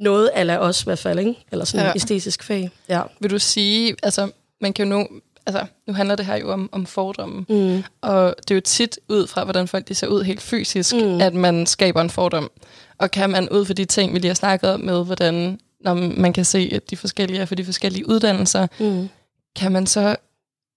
noget 0.00 0.26
af 0.28 0.58
os 0.58 0.82
i 0.82 0.84
hvert 0.84 0.98
fald, 0.98 1.18
ikke? 1.18 1.34
eller 1.52 1.64
sådan 1.64 1.86
ja. 1.86 1.92
æstetisk 1.96 2.42
fag. 2.42 2.70
Ja. 2.88 3.02
Vil 3.20 3.30
du 3.30 3.38
sige, 3.38 3.96
altså 4.02 4.30
man 4.60 4.72
kan 4.72 4.88
jo 4.92 4.98
nu, 4.98 5.06
altså 5.48 5.66
nu 5.86 5.92
handler 5.92 6.16
det 6.16 6.26
her 6.26 6.36
jo 6.36 6.52
om, 6.52 6.68
om 6.72 6.86
fordomme, 6.86 7.44
mm. 7.48 7.84
og 8.00 8.34
det 8.38 8.50
er 8.50 8.54
jo 8.54 8.60
tit 8.60 8.98
ud 9.08 9.26
fra, 9.26 9.44
hvordan 9.44 9.68
folk 9.68 9.88
de 9.88 9.94
ser 9.94 10.06
ud 10.06 10.22
helt 10.22 10.42
fysisk, 10.42 10.94
mm. 10.94 11.20
at 11.20 11.34
man 11.34 11.66
skaber 11.66 12.00
en 12.00 12.10
fordom. 12.10 12.50
Og 12.98 13.10
kan 13.10 13.30
man 13.30 13.48
ud 13.48 13.64
fra 13.64 13.74
de 13.74 13.84
ting, 13.84 14.14
vi 14.14 14.18
lige 14.18 14.28
har 14.28 14.34
snakket 14.34 14.70
om 14.70 14.80
med, 14.80 15.04
hvordan 15.04 15.60
når 15.80 15.94
man 15.94 16.32
kan 16.32 16.44
se, 16.44 16.70
at 16.72 16.90
de 16.90 16.96
forskellige 16.96 17.40
er 17.40 17.44
for 17.44 17.54
de 17.54 17.64
forskellige 17.64 18.08
uddannelser, 18.08 18.66
mm. 18.80 19.08
kan 19.56 19.72
man 19.72 19.86
så 19.86 20.16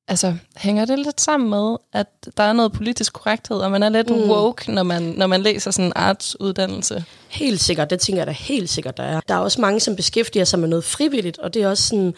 altså, 0.07 0.35
hænger 0.57 0.85
det 0.85 0.99
lidt 0.99 1.21
sammen 1.21 1.49
med, 1.49 1.77
at 1.93 2.07
der 2.37 2.43
er 2.43 2.53
noget 2.53 2.71
politisk 2.71 3.13
korrekthed, 3.13 3.57
og 3.57 3.71
man 3.71 3.83
er 3.83 3.89
lidt 3.89 4.09
mm. 4.09 4.29
woke, 4.29 4.71
når 4.71 4.83
man, 4.83 5.01
når 5.01 5.27
man 5.27 5.41
læser 5.41 5.71
sådan 5.71 5.85
en 5.85 5.93
artsuddannelse? 5.95 7.03
Helt 7.29 7.59
sikkert, 7.59 7.89
det 7.89 7.99
tænker 7.99 8.19
jeg 8.19 8.27
da 8.27 8.31
helt 8.31 8.69
sikkert, 8.69 8.97
der 8.97 9.03
er. 9.03 9.19
Der 9.27 9.35
er 9.35 9.39
også 9.39 9.61
mange, 9.61 9.79
som 9.79 9.95
beskæftiger 9.95 10.45
sig 10.45 10.59
med 10.59 10.67
noget 10.67 10.83
frivilligt, 10.83 11.37
og 11.37 11.53
det 11.53 11.61
er 11.61 11.69
også 11.69 11.87
sådan 11.87 12.13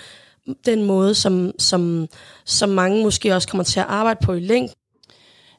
den 0.65 0.83
måde, 0.83 1.15
som, 1.15 1.51
som, 1.59 2.07
som 2.45 2.69
mange 2.69 3.03
måske 3.03 3.35
også 3.35 3.47
kommer 3.47 3.63
til 3.63 3.79
at 3.79 3.85
arbejde 3.89 4.19
på 4.23 4.33
i 4.33 4.39
længden. 4.39 4.75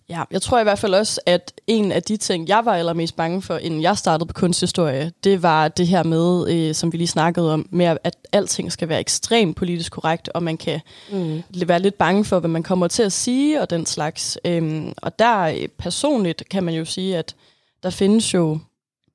Ja, 0.08 0.22
jeg 0.30 0.42
tror 0.42 0.60
i 0.60 0.62
hvert 0.62 0.78
fald 0.78 0.94
også, 0.94 1.20
at 1.26 1.52
en 1.66 1.92
af 1.92 2.02
de 2.02 2.16
ting, 2.16 2.48
jeg 2.48 2.64
var 2.64 2.74
allermest 2.74 3.16
bange 3.16 3.42
for, 3.42 3.56
inden 3.56 3.82
jeg 3.82 3.98
startede 3.98 4.26
på 4.26 4.32
kunsthistorie, 4.32 5.12
det 5.24 5.42
var 5.42 5.68
det 5.68 5.86
her 5.86 6.02
med, 6.02 6.50
øh, 6.50 6.74
som 6.74 6.92
vi 6.92 6.96
lige 6.96 7.08
snakkede 7.08 7.52
om, 7.52 7.68
med 7.70 7.96
at 8.04 8.16
alting 8.32 8.72
skal 8.72 8.88
være 8.88 9.00
ekstremt 9.00 9.56
politisk 9.56 9.92
korrekt, 9.92 10.28
og 10.28 10.42
man 10.42 10.56
kan 10.56 10.80
mm. 11.12 11.42
være 11.66 11.80
lidt 11.80 11.98
bange 11.98 12.24
for, 12.24 12.38
hvad 12.38 12.50
man 12.50 12.62
kommer 12.62 12.88
til 12.88 13.02
at 13.02 13.12
sige, 13.12 13.60
og 13.60 13.70
den 13.70 13.86
slags. 13.86 14.38
Øhm, 14.44 14.92
og 14.96 15.18
der 15.18 15.40
øh, 15.40 15.68
personligt 15.78 16.48
kan 16.50 16.64
man 16.64 16.74
jo 16.74 16.84
sige, 16.84 17.16
at 17.16 17.34
der 17.82 17.90
findes 17.90 18.34
jo 18.34 18.58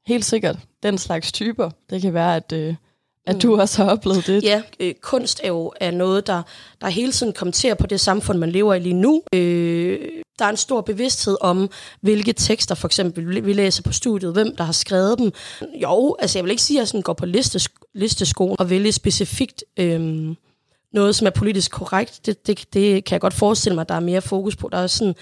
helt 0.08 0.26
sikkert 0.26 0.58
den 0.84 0.98
slags 0.98 1.32
typer. 1.32 1.70
Det 1.90 2.02
kan 2.02 2.14
være, 2.14 2.36
at... 2.36 2.52
Øh, 2.52 2.76
at 3.28 3.36
mm. 3.36 3.42
du 3.42 3.60
også 3.60 3.84
har 3.84 3.92
oplevet 3.92 4.28
det. 4.28 4.44
Ja, 4.44 4.62
øh, 4.80 4.94
kunst 5.02 5.40
er 5.44 5.48
jo 5.48 5.74
er 5.82 5.92
noget, 5.92 6.28
der, 6.28 6.42
der 6.82 6.88
hele 6.88 7.12
tiden 7.12 7.34
kommenterer 7.34 7.76
på 7.76 7.88
det 7.88 8.00
samfund, 8.00 8.38
man 8.40 8.52
lever 8.52 8.74
i 8.74 8.80
lige 8.80 8.94
nu. 8.94 9.24
Øh, 9.34 10.00
der 10.40 10.46
er 10.46 10.50
en 10.50 10.58
stor 10.58 10.82
bevidsthed 10.82 11.38
om, 11.42 11.70
hvilke 12.02 12.34
tekster 12.34 12.76
for 12.76 12.88
eksempel 12.88 13.46
vi 13.46 13.54
læser 13.54 13.84
på 13.84 13.94
studiet, 13.94 14.34
hvem 14.34 14.56
der 14.56 14.64
har 14.64 14.72
skrevet 14.72 15.20
dem. 15.20 15.32
Jo, 15.82 16.16
altså 16.20 16.38
jeg 16.40 16.44
vil 16.44 16.52
ikke 16.52 16.64
sige, 16.64 16.78
at 16.78 16.80
jeg 16.80 16.88
sådan 16.88 17.02
går 17.02 17.14
på 17.14 17.26
listesko, 17.26 17.86
listeskoen 17.96 18.56
og 18.60 18.70
vælge 18.70 18.92
specifikt 18.92 19.64
øh, 19.78 20.36
noget, 20.94 21.16
som 21.16 21.28
er 21.28 21.32
politisk 21.32 21.72
korrekt. 21.72 22.26
Det, 22.26 22.48
det, 22.48 22.74
det 22.74 23.06
kan 23.06 23.14
jeg 23.14 23.22
godt 23.22 23.34
forestille 23.34 23.76
mig, 23.76 23.82
at 23.82 23.90
der 23.90 23.96
er 23.96 24.00
mere 24.00 24.22
fokus 24.22 24.56
på. 24.56 24.70
Der 24.72 24.78
er 24.78 24.88
sådan, 24.88 25.16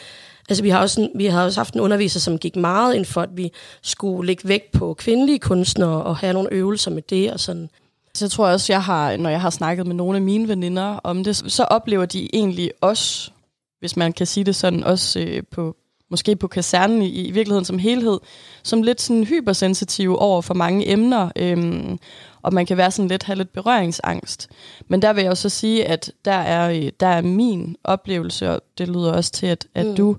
altså 0.49 0.63
vi 0.63 0.69
har, 0.69 0.81
også 0.81 1.09
vi 1.15 1.25
har 1.25 1.45
også 1.45 1.59
haft 1.59 1.73
en 1.73 1.79
underviser, 1.79 2.19
som 2.19 2.38
gik 2.38 2.55
meget 2.55 2.95
ind 2.95 3.05
for, 3.05 3.21
at 3.21 3.29
vi 3.33 3.51
skulle 3.81 4.27
lægge 4.27 4.47
vægt 4.47 4.71
på 4.71 4.94
kvindelige 4.94 5.39
kunstnere 5.39 6.03
og 6.03 6.17
have 6.17 6.33
nogle 6.33 6.53
øvelser 6.53 6.91
med 6.91 7.01
det 7.01 7.31
og 7.31 7.39
sådan. 7.39 7.69
Så 8.18 8.25
jeg 8.25 8.31
tror 8.31 8.48
også, 8.48 8.74
jeg 8.74 8.84
har, 8.84 9.18
når 9.18 9.30
jeg 9.30 9.42
har 9.42 9.50
snakket 9.50 9.88
med 9.88 9.96
nogle 9.96 10.16
af 10.16 10.22
mine 10.22 10.48
veninder 10.48 11.00
om 11.04 11.24
det, 11.24 11.36
så 11.36 11.64
oplever 11.64 12.06
de 12.06 12.36
egentlig 12.36 12.71
også, 12.81 13.31
hvis 13.80 13.97
man 13.97 14.14
kan 14.14 14.28
sige 14.28 14.44
det 14.44 14.56
sådan, 14.56 14.83
også 14.83 15.19
øh, 15.19 15.44
på 15.52 15.76
måske 16.09 16.36
på 16.36 16.47
kasernen 16.47 17.02
i, 17.02 17.09
i 17.09 17.31
virkeligheden 17.31 17.66
som 17.66 17.80
helhed, 17.80 18.19
som 18.64 18.81
lidt 18.81 19.02
sådan 19.02 19.24
hypersensitive 19.24 20.19
over 20.19 20.42
for 20.42 20.54
mange 20.54 20.92
emner, 20.92 21.30
øhm, 21.36 22.00
og 22.42 22.54
man 22.54 22.66
kan 22.66 22.78
være 22.78 22.92
sådan 22.92 23.09
lidt, 23.09 23.24
have 23.24 23.36
lidt 23.36 23.54
berøringsangst. 23.54 24.50
Men 24.88 25.02
der 25.02 25.14
vil 25.14 25.21
jeg 25.21 25.31
også 25.31 25.50
sige, 25.50 25.86
at 25.86 26.12
der 26.26 26.31
er, 26.31 26.69
øh, 26.69 26.92
der 27.00 27.07
er 27.07 27.21
min 27.21 27.76
oplevelse, 27.83 28.52
og 28.52 28.62
det 28.78 28.88
lyder 28.88 29.12
også 29.14 29.31
til, 29.31 29.47
at, 29.47 29.68
at 29.76 29.86
mm. 29.86 29.95
du 29.95 30.18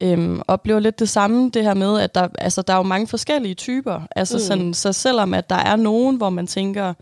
øhm, 0.00 0.42
oplever 0.48 0.80
lidt 0.80 0.98
det 0.98 1.08
samme, 1.08 1.50
det 1.50 1.62
her 1.62 1.74
med, 1.74 2.00
at 2.00 2.14
der, 2.14 2.28
altså, 2.38 2.62
der 2.62 2.72
er 2.72 2.76
jo 2.76 2.82
mange 2.82 3.06
forskellige 3.06 3.54
typer. 3.54 4.00
Altså 4.16 4.36
mm. 4.36 4.40
sådan, 4.40 4.74
så 4.74 4.92
selvom 4.92 5.34
at 5.34 5.50
der 5.50 5.56
er 5.56 5.76
nogen, 5.76 6.16
hvor 6.16 6.30
man 6.30 6.46
tænker, 6.46 6.94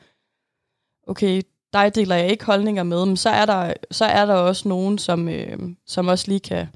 okay, 1.09 1.43
dig 1.73 1.95
deler 1.95 2.17
jeg 2.17 2.31
ikke 2.31 2.45
holdninger 2.45 2.83
med, 2.83 3.07
men 3.07 3.17
så 3.17 3.29
er 3.29 3.47
der, 3.47 3.73
så 3.91 4.05
er 4.05 4.27
der 4.27 4.35
også 4.35 4.69
nogen, 4.69 4.99
som, 4.99 5.29
øh, 5.29 5.59
som 5.87 6.09
også 6.09 6.25
lige 6.29 6.41
kan, 6.41 6.67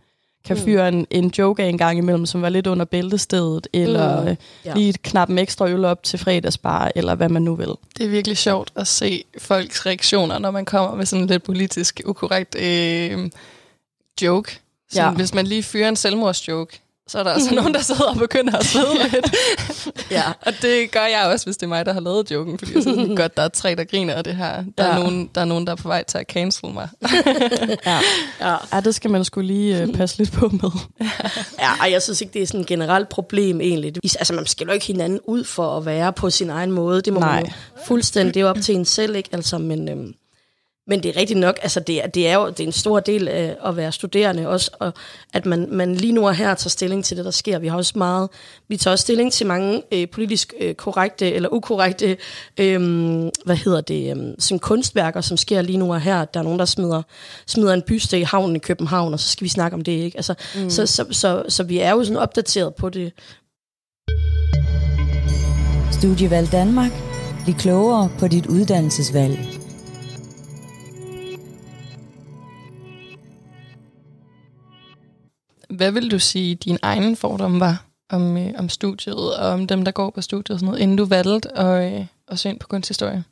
kan 0.44 0.56
mm. 0.56 0.62
fyre 0.62 0.88
en, 0.88 1.06
en 1.10 1.32
joke 1.38 1.62
af 1.62 1.68
en 1.68 1.78
gang 1.78 1.98
imellem, 1.98 2.26
som 2.26 2.42
var 2.42 2.48
lidt 2.48 2.66
under 2.66 2.84
bæltestedet, 2.84 3.66
eller 3.72 4.20
mm. 4.20 4.28
øh, 4.28 4.36
ja. 4.64 4.74
lige 4.74 4.92
knap 4.92 5.28
en 5.28 5.38
ekstra 5.38 5.68
øl 5.68 5.84
op 5.84 6.02
til 6.02 6.18
fredagsbar, 6.18 6.92
eller 6.94 7.14
hvad 7.14 7.28
man 7.28 7.42
nu 7.42 7.54
vil. 7.54 7.74
Det 7.98 8.06
er 8.06 8.10
virkelig 8.10 8.38
sjovt 8.38 8.72
at 8.76 8.86
se 8.86 9.24
folks 9.38 9.86
reaktioner, 9.86 10.38
når 10.38 10.50
man 10.50 10.64
kommer 10.64 10.94
med 10.94 11.06
sådan 11.06 11.22
en 11.22 11.28
lidt 11.28 11.42
politisk 11.42 12.00
ukorrekt 12.04 12.54
øh, 12.54 13.30
joke. 14.22 14.58
Så 14.90 15.02
ja. 15.02 15.10
Hvis 15.10 15.34
man 15.34 15.46
lige 15.46 15.62
fyrer 15.62 15.88
en 15.88 15.96
selvmordsjoke, 15.96 16.80
så 17.12 17.18
er 17.18 17.22
der 17.22 17.30
altså 17.30 17.54
nogen, 17.60 17.74
der 17.74 17.80
sidder 17.80 18.04
og 18.04 18.16
begynder 18.16 18.58
at 18.58 18.64
svede 18.64 19.08
lidt. 19.12 19.34
ja. 20.10 20.22
Og 20.40 20.52
det 20.62 20.90
gør 20.90 21.04
jeg 21.04 21.30
også, 21.32 21.46
hvis 21.46 21.56
det 21.56 21.62
er 21.62 21.68
mig, 21.68 21.86
der 21.86 21.92
har 21.92 22.00
lavet 22.00 22.30
joken, 22.30 22.58
fordi 22.58 22.74
jeg 22.74 22.82
synes 22.82 23.18
godt, 23.20 23.36
der 23.36 23.42
er 23.42 23.48
tre, 23.48 23.74
der 23.74 23.84
griner 23.84 24.14
af 24.14 24.24
det 24.24 24.36
her. 24.36 24.64
Der, 24.78 24.84
ja. 24.84 24.90
er 24.90 24.98
nogen, 24.98 25.30
der 25.34 25.40
er 25.40 25.44
nogen, 25.44 25.66
der 25.66 25.72
er 25.72 25.76
på 25.76 25.88
vej 25.88 26.02
til 26.02 26.18
at 26.18 26.26
cancel 26.26 26.72
mig. 26.72 26.88
ja. 27.86 28.00
Ja. 28.40 28.56
ja, 28.72 28.80
det 28.80 28.94
skal 28.94 29.10
man 29.10 29.24
skulle 29.24 29.46
lige 29.46 29.88
uh, 29.88 29.94
passe 29.94 30.18
lidt 30.18 30.32
på 30.32 30.48
med. 30.48 30.70
ja, 31.58 31.70
og 31.80 31.90
jeg 31.90 32.02
synes 32.02 32.20
ikke, 32.20 32.32
det 32.32 32.42
er 32.42 32.46
sådan 32.46 32.60
et 32.60 32.66
generelt 32.66 33.08
problem 33.08 33.60
egentlig. 33.60 33.94
Altså, 34.04 34.34
man 34.34 34.46
skal 34.46 34.66
jo 34.66 34.72
ikke 34.72 34.86
hinanden 34.86 35.20
ud 35.26 35.44
for 35.44 35.76
at 35.76 35.86
være 35.86 36.12
på 36.12 36.30
sin 36.30 36.50
egen 36.50 36.70
måde. 36.70 37.02
Det 37.02 37.12
må 37.12 37.20
Nej. 37.20 37.34
man 37.34 37.46
jo 37.46 37.52
fuldstændig, 37.86 38.34
det 38.34 38.40
er 38.40 38.44
jo 38.44 38.50
op 38.50 38.60
til 38.62 38.74
en 38.74 38.84
selv, 38.84 39.16
ikke? 39.16 39.28
Altså, 39.32 39.58
men, 39.58 39.88
øhm, 39.88 40.14
men 40.86 41.02
det 41.02 41.08
er 41.08 41.20
rigtigt 41.20 41.38
nok, 41.38 41.58
altså 41.62 41.80
det 41.80 42.04
er, 42.04 42.06
det 42.06 42.28
er 42.28 42.34
jo 42.34 42.48
det 42.48 42.60
er 42.60 42.66
en 42.66 42.72
stor 42.72 43.00
del 43.00 43.28
af 43.28 43.56
at 43.64 43.76
være 43.76 43.92
studerende 43.92 44.48
også, 44.48 44.70
og 44.78 44.92
at 45.34 45.46
man, 45.46 45.68
man 45.70 45.94
lige 45.94 46.12
nu 46.12 46.26
er 46.26 46.32
her 46.32 46.54
tager 46.54 46.68
stilling 46.68 47.04
til 47.04 47.16
det, 47.16 47.24
der 47.24 47.30
sker. 47.30 47.58
Vi 47.58 47.68
har 47.68 47.76
også 47.76 47.92
meget, 47.96 48.28
vi 48.68 48.76
tager 48.76 48.92
også 48.92 49.02
stilling 49.02 49.32
til 49.32 49.46
mange 49.46 49.82
øh, 49.92 50.08
politisk 50.08 50.54
øh, 50.60 50.74
korrekte 50.74 51.32
eller 51.32 51.48
ukorrekte, 51.52 52.16
øh, 52.60 52.80
hvad 53.44 53.56
hedder 53.56 53.80
det, 53.80 54.16
øh, 54.16 54.34
sådan 54.38 54.58
kunstværker, 54.58 55.20
som 55.20 55.36
sker 55.36 55.62
lige 55.62 55.78
nu 55.78 55.92
og 55.92 56.00
her. 56.00 56.24
Der 56.24 56.40
er 56.40 56.44
nogen, 56.44 56.58
der 56.58 56.64
smider, 56.64 57.02
smider 57.46 57.74
en 57.74 57.82
byste 57.82 58.20
i 58.20 58.22
havnen 58.22 58.56
i 58.56 58.58
København, 58.58 59.12
og 59.12 59.20
så 59.20 59.28
skal 59.28 59.44
vi 59.44 59.48
snakke 59.48 59.74
om 59.74 59.84
det, 59.84 59.92
ikke? 59.92 60.18
Altså, 60.18 60.34
mm. 60.54 60.70
så, 60.70 60.86
så, 60.86 61.06
så, 61.10 61.42
så, 61.48 61.62
vi 61.62 61.78
er 61.78 61.90
jo 61.90 62.04
sådan 62.04 62.16
opdateret 62.16 62.74
på 62.74 62.88
det. 62.88 63.12
Studievalg 65.92 66.52
Danmark. 66.52 66.92
Bliv 67.44 67.54
klogere 67.54 68.10
på 68.18 68.28
dit 68.28 68.46
uddannelsesvalg. 68.46 69.51
Hvad 75.76 75.92
vil 75.92 76.10
du 76.10 76.18
sige, 76.18 76.54
din 76.54 76.78
egen 76.82 77.16
fordom 77.16 77.60
var 77.60 77.84
om, 78.10 78.36
øh, 78.36 78.50
om 78.58 78.68
studiet, 78.68 79.36
og 79.36 79.48
om 79.48 79.66
dem, 79.66 79.84
der 79.84 79.92
går 79.92 80.10
på 80.10 80.20
studiet 80.20 80.50
og 80.50 80.58
sådan 80.58 80.66
noget, 80.66 80.80
inden 80.80 80.96
du 80.96 81.04
valgte 81.04 81.58
at, 81.58 82.00
øh, 82.00 82.06
at 82.28 82.38
søge 82.38 82.52
ind 82.52 82.60
på 82.60 82.68
kunsthistorie? 82.68 83.24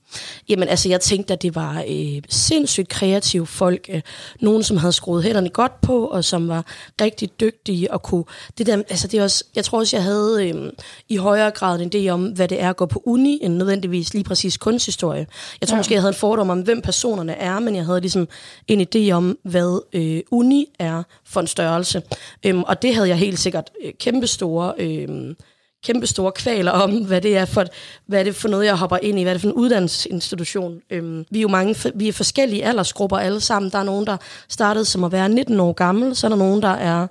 Jamen 0.49 0.69
altså, 0.69 0.89
jeg 0.89 1.01
tænkte, 1.01 1.33
at 1.33 1.43
det 1.43 1.55
var 1.55 1.85
øh, 1.89 2.23
sindssygt 2.29 2.89
kreative 2.89 3.47
folk. 3.47 3.87
Øh, 3.89 4.01
nogen, 4.41 4.63
som 4.63 4.77
havde 4.77 4.93
skruet 4.93 5.25
hænderne 5.25 5.49
godt 5.49 5.81
på, 5.81 6.07
og 6.07 6.25
som 6.25 6.49
var 6.49 6.67
rigtig 7.01 7.41
dygtige 7.41 7.93
og 7.93 8.03
kunne... 8.03 8.25
Det 8.59 8.67
der, 8.67 8.77
altså, 8.77 9.09
det 9.09 9.19
er 9.19 9.23
også, 9.23 9.45
jeg 9.57 9.65
tror 9.65 9.79
også, 9.79 9.97
jeg 9.97 10.05
havde 10.05 10.49
øh, 10.49 10.73
i 11.09 11.17
højere 11.17 11.51
grad 11.51 11.81
en 11.81 11.93
idé 11.95 12.09
om, 12.09 12.25
hvad 12.25 12.49
det 12.49 12.63
er 12.63 12.71
at 12.71 12.77
gå 12.77 12.87
på 12.87 13.03
uni, 13.07 13.39
end 13.43 13.55
nødvendigvis 13.55 14.15
lige 14.15 14.25
præcis 14.25 14.57
kunsthistorie. 14.57 15.27
Jeg 15.61 15.69
tror 15.69 15.77
ja. 15.77 15.81
måske, 15.81 15.95
jeg 15.95 16.03
havde 16.03 16.13
en 16.13 16.19
fordom 16.19 16.51
om, 16.51 16.61
hvem 16.61 16.83
personerne 16.83 17.33
er, 17.33 17.59
men 17.59 17.77
jeg 17.77 17.85
havde 17.85 18.01
ligesom 18.01 18.29
en 18.69 18.87
idé 18.95 19.11
om, 19.11 19.39
hvad 19.45 19.83
øh, 19.93 20.21
uni 20.31 20.67
er 20.79 21.03
for 21.25 21.41
en 21.41 21.47
størrelse. 21.47 22.03
Øhm, 22.47 22.63
og 22.63 22.83
det 22.83 22.95
havde 22.95 23.09
jeg 23.09 23.17
helt 23.17 23.39
sikkert 23.39 23.71
øh, 23.85 23.93
kæmpe 23.99 24.27
store... 24.27 24.75
Øh, 24.79 25.35
kæmpe 25.85 26.07
store 26.07 26.33
kvaler 26.33 26.73
om, 26.73 27.05
hvad 27.05 27.21
det 27.21 27.37
er 27.37 27.45
for, 27.45 27.65
hvad 28.07 28.21
er 28.21 28.25
det 28.25 28.35
for 28.35 28.49
noget, 28.49 28.67
jeg 28.67 28.77
hopper 28.77 28.99
ind 29.03 29.19
i, 29.19 29.23
hvad 29.23 29.33
er 29.33 29.35
det 29.35 29.41
for 29.41 29.49
en 29.49 29.55
uddannelsesinstitution. 29.55 30.81
Øhm, 30.91 31.25
vi 31.31 31.39
er 31.39 31.43
jo 31.43 31.49
mange, 31.49 31.93
vi 31.95 32.09
er 32.09 32.13
forskellige 32.13 32.65
aldersgrupper 32.65 33.19
alle 33.19 33.41
sammen. 33.41 33.73
Der 33.73 33.79
er 33.79 33.83
nogen, 33.83 34.07
der 34.07 34.17
startede 34.49 34.85
som 34.85 35.05
at 35.05 35.13
være 35.13 35.29
19 35.29 35.61
år 35.61 35.73
gammel, 35.73 36.17
så 36.17 36.27
er 36.27 36.29
der 36.29 36.37
nogen, 36.37 36.63
der 36.63 36.69
er 36.69 37.07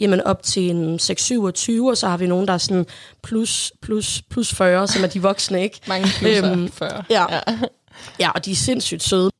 jamen 0.00 0.20
op 0.20 0.42
til 0.42 0.70
en 0.70 0.94
6-27, 0.94 1.88
og 1.88 1.96
så 1.96 2.06
har 2.08 2.16
vi 2.16 2.26
nogen, 2.26 2.48
der 2.48 2.54
er 2.54 2.58
sådan 2.58 2.86
plus, 3.22 3.72
plus, 3.82 4.22
plus 4.30 4.54
40, 4.54 4.88
som 4.88 5.04
er 5.04 5.08
de 5.08 5.22
voksne, 5.22 5.62
ikke? 5.62 5.80
Mange 5.88 6.08
plus 6.18 6.38
øhm, 6.38 6.72
40. 6.72 7.04
Ja. 7.10 7.24
ja. 7.34 7.40
ja, 8.20 8.30
og 8.30 8.44
de 8.44 8.50
er 8.50 8.56
sindssygt 8.56 9.02
søde. 9.02 9.30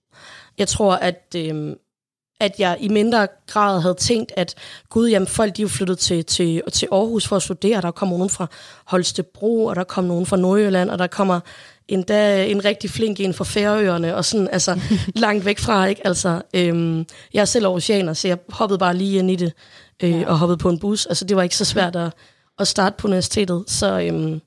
Jeg 0.58 0.68
tror, 0.68 0.94
at 0.94 1.34
øhm, 1.36 1.74
at 2.40 2.54
jeg 2.58 2.76
i 2.80 2.88
mindre 2.88 3.28
grad 3.46 3.80
havde 3.80 3.94
tænkt, 3.94 4.32
at 4.36 4.54
gud, 4.90 5.08
jamen, 5.08 5.28
folk 5.28 5.56
de 5.56 5.62
er 5.62 5.64
jo 5.64 5.68
flyttet 5.68 5.98
til, 5.98 6.24
til, 6.24 6.62
til 6.72 6.88
Aarhus 6.92 7.26
for 7.26 7.36
at 7.36 7.42
studere. 7.42 7.80
Der 7.80 7.90
kommer 7.90 8.16
nogen 8.16 8.30
fra 8.30 8.46
Holstebro, 8.84 9.64
og 9.64 9.76
der 9.76 9.84
kommer 9.84 10.08
nogen 10.08 10.26
fra 10.26 10.36
Nordjylland, 10.36 10.90
og 10.90 10.98
der 10.98 11.06
kommer 11.06 11.40
endda 11.88 12.46
en 12.46 12.64
rigtig 12.64 12.90
flink 12.90 13.20
en 13.20 13.34
fra 13.34 13.44
Færøerne, 13.44 14.16
og 14.16 14.24
sådan, 14.24 14.48
altså, 14.52 14.80
langt 15.14 15.44
væk 15.44 15.58
fra, 15.58 15.86
ikke? 15.86 16.06
Altså, 16.06 16.42
øhm, 16.54 17.06
jeg 17.34 17.40
er 17.40 17.44
selv 17.44 17.66
oceaner, 17.66 18.12
så 18.12 18.28
jeg 18.28 18.38
hoppede 18.48 18.78
bare 18.78 18.96
lige 18.96 19.18
ind 19.18 19.30
i 19.30 19.36
det, 19.36 19.52
øh, 20.02 20.10
ja. 20.10 20.26
og 20.26 20.38
hoppede 20.38 20.58
på 20.58 20.68
en 20.68 20.78
bus. 20.78 21.06
Altså, 21.06 21.24
det 21.24 21.36
var 21.36 21.42
ikke 21.42 21.56
så 21.56 21.64
svært 21.64 21.96
at, 21.96 22.12
at 22.58 22.68
starte 22.68 22.96
på 22.98 23.08
universitetet, 23.08 23.64
så... 23.66 24.00
Øhm, 24.00 24.40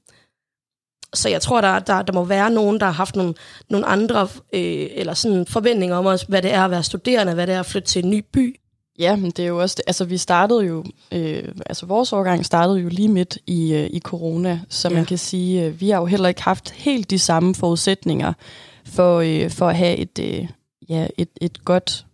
så 1.13 1.29
jeg 1.29 1.41
tror, 1.41 1.61
der, 1.61 1.79
der, 1.79 2.01
der 2.01 2.13
må 2.13 2.23
være 2.23 2.49
nogen, 2.49 2.79
der 2.79 2.85
har 2.85 2.93
haft 2.93 3.15
nogle, 3.15 3.33
nogle 3.69 3.85
andre 3.85 4.27
øh, 4.53 4.87
eller 4.91 5.13
sådan 5.13 5.45
forventninger 5.45 5.95
om 5.95 6.05
os, 6.05 6.21
hvad 6.21 6.41
det 6.41 6.53
er 6.53 6.65
at 6.65 6.71
være 6.71 6.83
studerende, 6.83 7.33
hvad 7.33 7.47
det 7.47 7.55
er 7.55 7.59
at 7.59 7.65
flytte 7.65 7.87
til 7.87 8.03
en 8.03 8.09
ny 8.09 8.25
by. 8.33 8.59
Ja, 8.99 9.15
men 9.15 9.31
det 9.31 9.39
er 9.43 9.47
jo 9.47 9.61
også 9.61 9.75
det. 9.77 9.83
Altså, 9.87 10.05
vi 10.05 10.17
startede 10.17 10.65
jo, 10.65 10.83
øh, 11.11 11.43
altså 11.65 11.85
vores 11.85 12.13
årgang 12.13 12.45
startede 12.45 12.79
jo 12.79 12.89
lige 12.89 13.07
midt 13.07 13.37
i, 13.47 13.73
øh, 13.73 13.89
i 13.93 13.99
corona, 13.99 14.59
så 14.69 14.89
ja. 14.89 14.95
man 14.95 15.05
kan 15.05 15.17
sige, 15.17 15.65
øh, 15.65 15.81
vi 15.81 15.89
har 15.89 15.99
jo 15.99 16.05
heller 16.05 16.29
ikke 16.29 16.43
haft 16.43 16.71
helt 16.71 17.09
de 17.09 17.19
samme 17.19 17.55
forudsætninger 17.55 18.33
for, 18.85 19.19
øh, 19.19 19.49
for 19.49 19.69
at 19.69 19.75
have 19.75 19.97
et, 19.97 20.19
øh, 20.19 20.47
ja, 20.89 21.07
et, 21.17 21.29
et 21.41 21.65
godt 21.65 22.05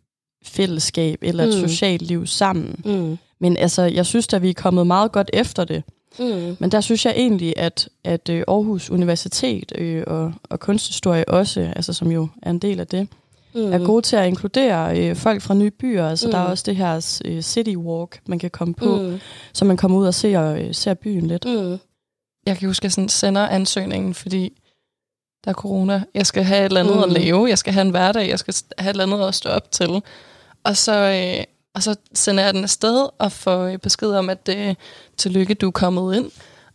fællesskab 0.46 1.20
eller 1.22 1.44
et 1.44 1.62
mm. 1.62 1.68
socialt 1.68 2.02
liv 2.02 2.28
sammen. 2.28 2.82
Mm. 2.86 3.18
Men 3.40 3.58
altså, 3.58 3.82
jeg 3.82 4.06
synes 4.06 4.34
at 4.34 4.42
vi 4.42 4.50
er 4.50 4.54
kommet 4.54 4.88
meget 4.88 5.12
godt 5.12 5.30
efter 5.34 5.64
det. 5.64 5.84
Mm. 6.20 6.58
Men 6.60 6.72
der 6.72 6.82
synes 6.82 7.06
jeg 7.06 7.14
egentlig, 7.18 7.54
at, 7.58 7.90
at 8.04 8.30
øh, 8.30 8.44
Aarhus 8.48 8.90
Universitet 8.90 9.72
øh, 9.78 10.04
og, 10.08 10.34
og 10.50 10.60
kunsthistorie 10.60 11.30
også, 11.30 11.74
altså 11.76 11.94
som 11.94 12.12
jo 12.12 12.28
er 12.42 12.50
en 12.50 12.60
del 12.60 12.80
af 12.80 12.88
det, 12.88 13.08
mm. 13.56 13.74
er 13.74 13.86
gode 13.86 14.02
til 14.02 14.16
at 14.16 14.28
inkludere 14.28 15.00
øh, 15.00 15.16
folk 15.16 15.42
fra 15.42 15.54
nye 15.54 15.72
byer. 15.72 16.08
Altså 16.08 16.28
mm. 16.28 16.32
der 16.32 16.40
er 16.40 16.44
også 16.44 16.64
det 16.68 16.76
her 16.76 17.20
øh, 17.26 17.42
City 17.42 17.76
Walk, 17.76 18.20
man 18.26 18.40
kan 18.40 18.50
komme 18.50 18.74
på, 18.74 18.96
mm. 18.96 19.20
så 19.54 19.66
man 19.66 19.78
kommer 19.78 19.98
ud 19.98 20.08
og 20.08 20.14
ser, 20.14 20.54
øh, 20.54 20.76
ser 20.76 20.94
byen 20.94 21.28
lidt. 21.28 21.46
Mm. 21.46 21.78
Jeg 22.46 22.58
kan 22.58 22.68
huske, 22.68 22.82
at 22.82 22.84
jeg 22.84 22.92
sådan 22.92 23.10
sender 23.10 23.48
ansøgningen, 23.48 24.14
fordi 24.14 24.54
der 25.46 25.50
er 25.50 25.54
corona. 25.54 26.04
Jeg 26.14 26.26
skal 26.26 26.44
have 26.44 26.60
et 26.60 26.66
eller 26.66 26.80
andet 26.80 26.96
mm. 26.96 27.04
at 27.04 27.12
lave. 27.12 27.50
Jeg 27.50 27.58
skal 27.58 27.74
have 27.74 27.82
en 27.86 27.90
hverdag. 27.90 28.30
Jeg 28.30 28.40
skal 28.40 28.54
have 28.78 28.90
et 28.90 28.94
eller 28.94 29.16
andet 29.16 29.28
at 29.28 29.36
stå 29.36 29.50
op 29.50 29.72
til. 29.72 30.02
Og 30.64 30.78
så, 30.78 30.96
øh, 30.96 31.44
og 31.76 31.84
så 31.84 31.96
sender 32.14 32.44
jeg 32.44 32.54
den 32.54 32.64
afsted 32.64 33.10
og 33.20 33.32
får 33.32 33.78
besked 33.78 34.12
om, 34.12 34.30
at 34.30 34.50
øh, 34.50 34.76
tillykke, 35.18 35.54
du 35.54 35.68
er 35.68 35.72
kommet 35.72 36.16
ind. 36.16 36.32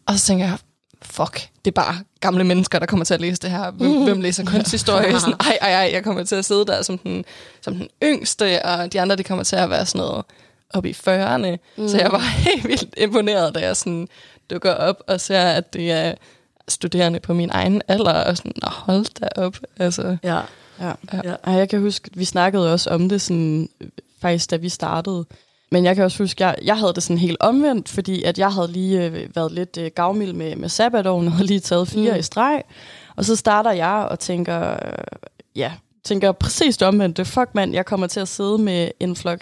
Og 0.06 0.18
så 0.18 0.26
tænker 0.26 0.44
jeg, 0.44 0.58
fuck, 1.02 1.48
det 1.64 1.70
er 1.70 1.74
bare 1.74 1.94
gamle 2.20 2.44
mennesker, 2.44 2.78
der 2.78 2.86
kommer 2.86 3.04
til 3.04 3.14
at 3.14 3.20
læse 3.20 3.40
det 3.42 3.50
her. 3.50 3.70
Hvem, 3.70 3.90
mm. 3.90 4.04
hvem 4.04 4.20
læser 4.20 4.44
kunsthistorie? 4.44 5.20
sådan, 5.20 5.34
ej, 5.40 5.58
ej, 5.60 5.72
ej, 5.72 5.90
jeg 5.92 6.04
kommer 6.04 6.24
til 6.24 6.36
at 6.36 6.44
sidde 6.44 6.66
der 6.66 6.82
som 6.82 6.98
den, 6.98 7.24
som 7.60 7.74
den 7.74 7.88
yngste, 8.02 8.64
og 8.64 8.92
de 8.92 9.00
andre, 9.00 9.16
de 9.16 9.24
kommer 9.24 9.44
til 9.44 9.56
at 9.56 9.70
være 9.70 9.86
sådan 9.86 9.98
noget 9.98 10.24
oppe 10.70 10.90
i 10.90 10.92
40'erne. 10.92 11.74
Mm. 11.76 11.88
Så 11.88 11.98
jeg 11.98 12.12
var 12.12 12.18
helt 12.48 12.68
vildt 12.68 12.94
imponeret, 12.96 13.54
da 13.54 13.60
jeg 13.60 13.76
sådan 13.76 14.08
dukker 14.50 14.72
op 14.72 15.02
og 15.06 15.20
ser, 15.20 15.42
at 15.42 15.72
det 15.72 15.90
er 15.90 16.14
studerende 16.68 17.20
på 17.20 17.34
min 17.34 17.50
egen 17.52 17.82
alder, 17.88 18.24
og 18.24 18.36
sådan, 18.36 18.52
hold 18.62 19.06
da 19.20 19.28
op. 19.36 19.56
Altså, 19.76 20.16
ja. 20.22 20.40
Ja. 20.80 20.92
ja. 21.12 21.20
ja. 21.24 21.50
Jeg 21.50 21.68
kan 21.68 21.80
huske, 21.80 22.10
vi 22.14 22.24
snakkede 22.24 22.72
også 22.72 22.90
om 22.90 23.08
det 23.08 23.20
sådan, 23.20 23.68
faktisk, 24.24 24.50
da 24.50 24.56
vi 24.56 24.68
startede. 24.68 25.24
Men 25.70 25.84
jeg 25.84 25.94
kan 25.94 26.04
også 26.04 26.22
huske, 26.22 26.44
jeg, 26.44 26.56
jeg 26.64 26.78
havde 26.78 26.92
det 26.94 27.02
sådan 27.02 27.18
helt 27.18 27.36
omvendt, 27.40 27.88
fordi 27.88 28.22
at 28.22 28.38
jeg 28.38 28.52
havde 28.52 28.72
lige 28.72 29.04
øh, 29.04 29.36
været 29.36 29.52
lidt 29.52 29.78
øh, 29.78 29.90
gavmild 29.94 30.32
med, 30.32 30.56
med 30.56 30.68
sabbatåren, 30.68 31.26
og 31.26 31.32
havde 31.32 31.46
lige 31.46 31.60
taget 31.60 31.88
fire 31.88 32.12
mm. 32.12 32.18
i 32.18 32.22
streg. 32.22 32.62
Og 33.16 33.24
så 33.24 33.36
starter 33.36 33.72
jeg 33.72 34.08
og 34.10 34.18
tænker, 34.18 34.70
øh, 34.70 35.28
ja, 35.56 35.72
tænker 36.04 36.32
præcis 36.32 36.76
det 36.76 36.88
omvendte. 36.88 37.24
Fuck 37.24 37.48
mand, 37.54 37.72
jeg 37.74 37.86
kommer 37.86 38.06
til 38.06 38.20
at 38.20 38.28
sidde 38.28 38.58
med 38.58 38.90
en 39.00 39.16
flok 39.16 39.40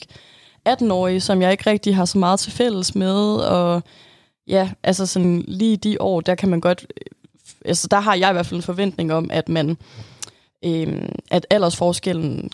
18-årige, 0.69 1.21
som 1.21 1.43
jeg 1.43 1.53
ikke 1.53 1.71
rigtig 1.71 1.97
har 1.97 2.05
så 2.05 2.19
meget 2.19 2.41
til 2.41 2.53
fælles 2.53 2.95
med, 2.95 3.37
og 3.37 3.83
ja, 4.47 4.71
altså 4.83 5.07
sådan 5.07 5.45
lige 5.49 5.77
de 5.77 5.97
år, 6.01 6.21
der 6.21 6.35
kan 6.35 6.49
man 6.49 6.61
godt, 6.61 6.87
øh, 6.97 7.07
altså 7.65 7.89
der 7.91 8.01
har 8.01 8.15
jeg 8.15 8.31
i 8.31 8.33
hvert 8.33 8.47
fald 8.47 8.59
en 8.59 8.63
forventning 8.63 9.13
om, 9.13 9.31
at 9.33 9.49
man, 9.49 9.77
øh, 10.65 11.09
at 11.31 11.47
aldersforskellen 11.51 12.51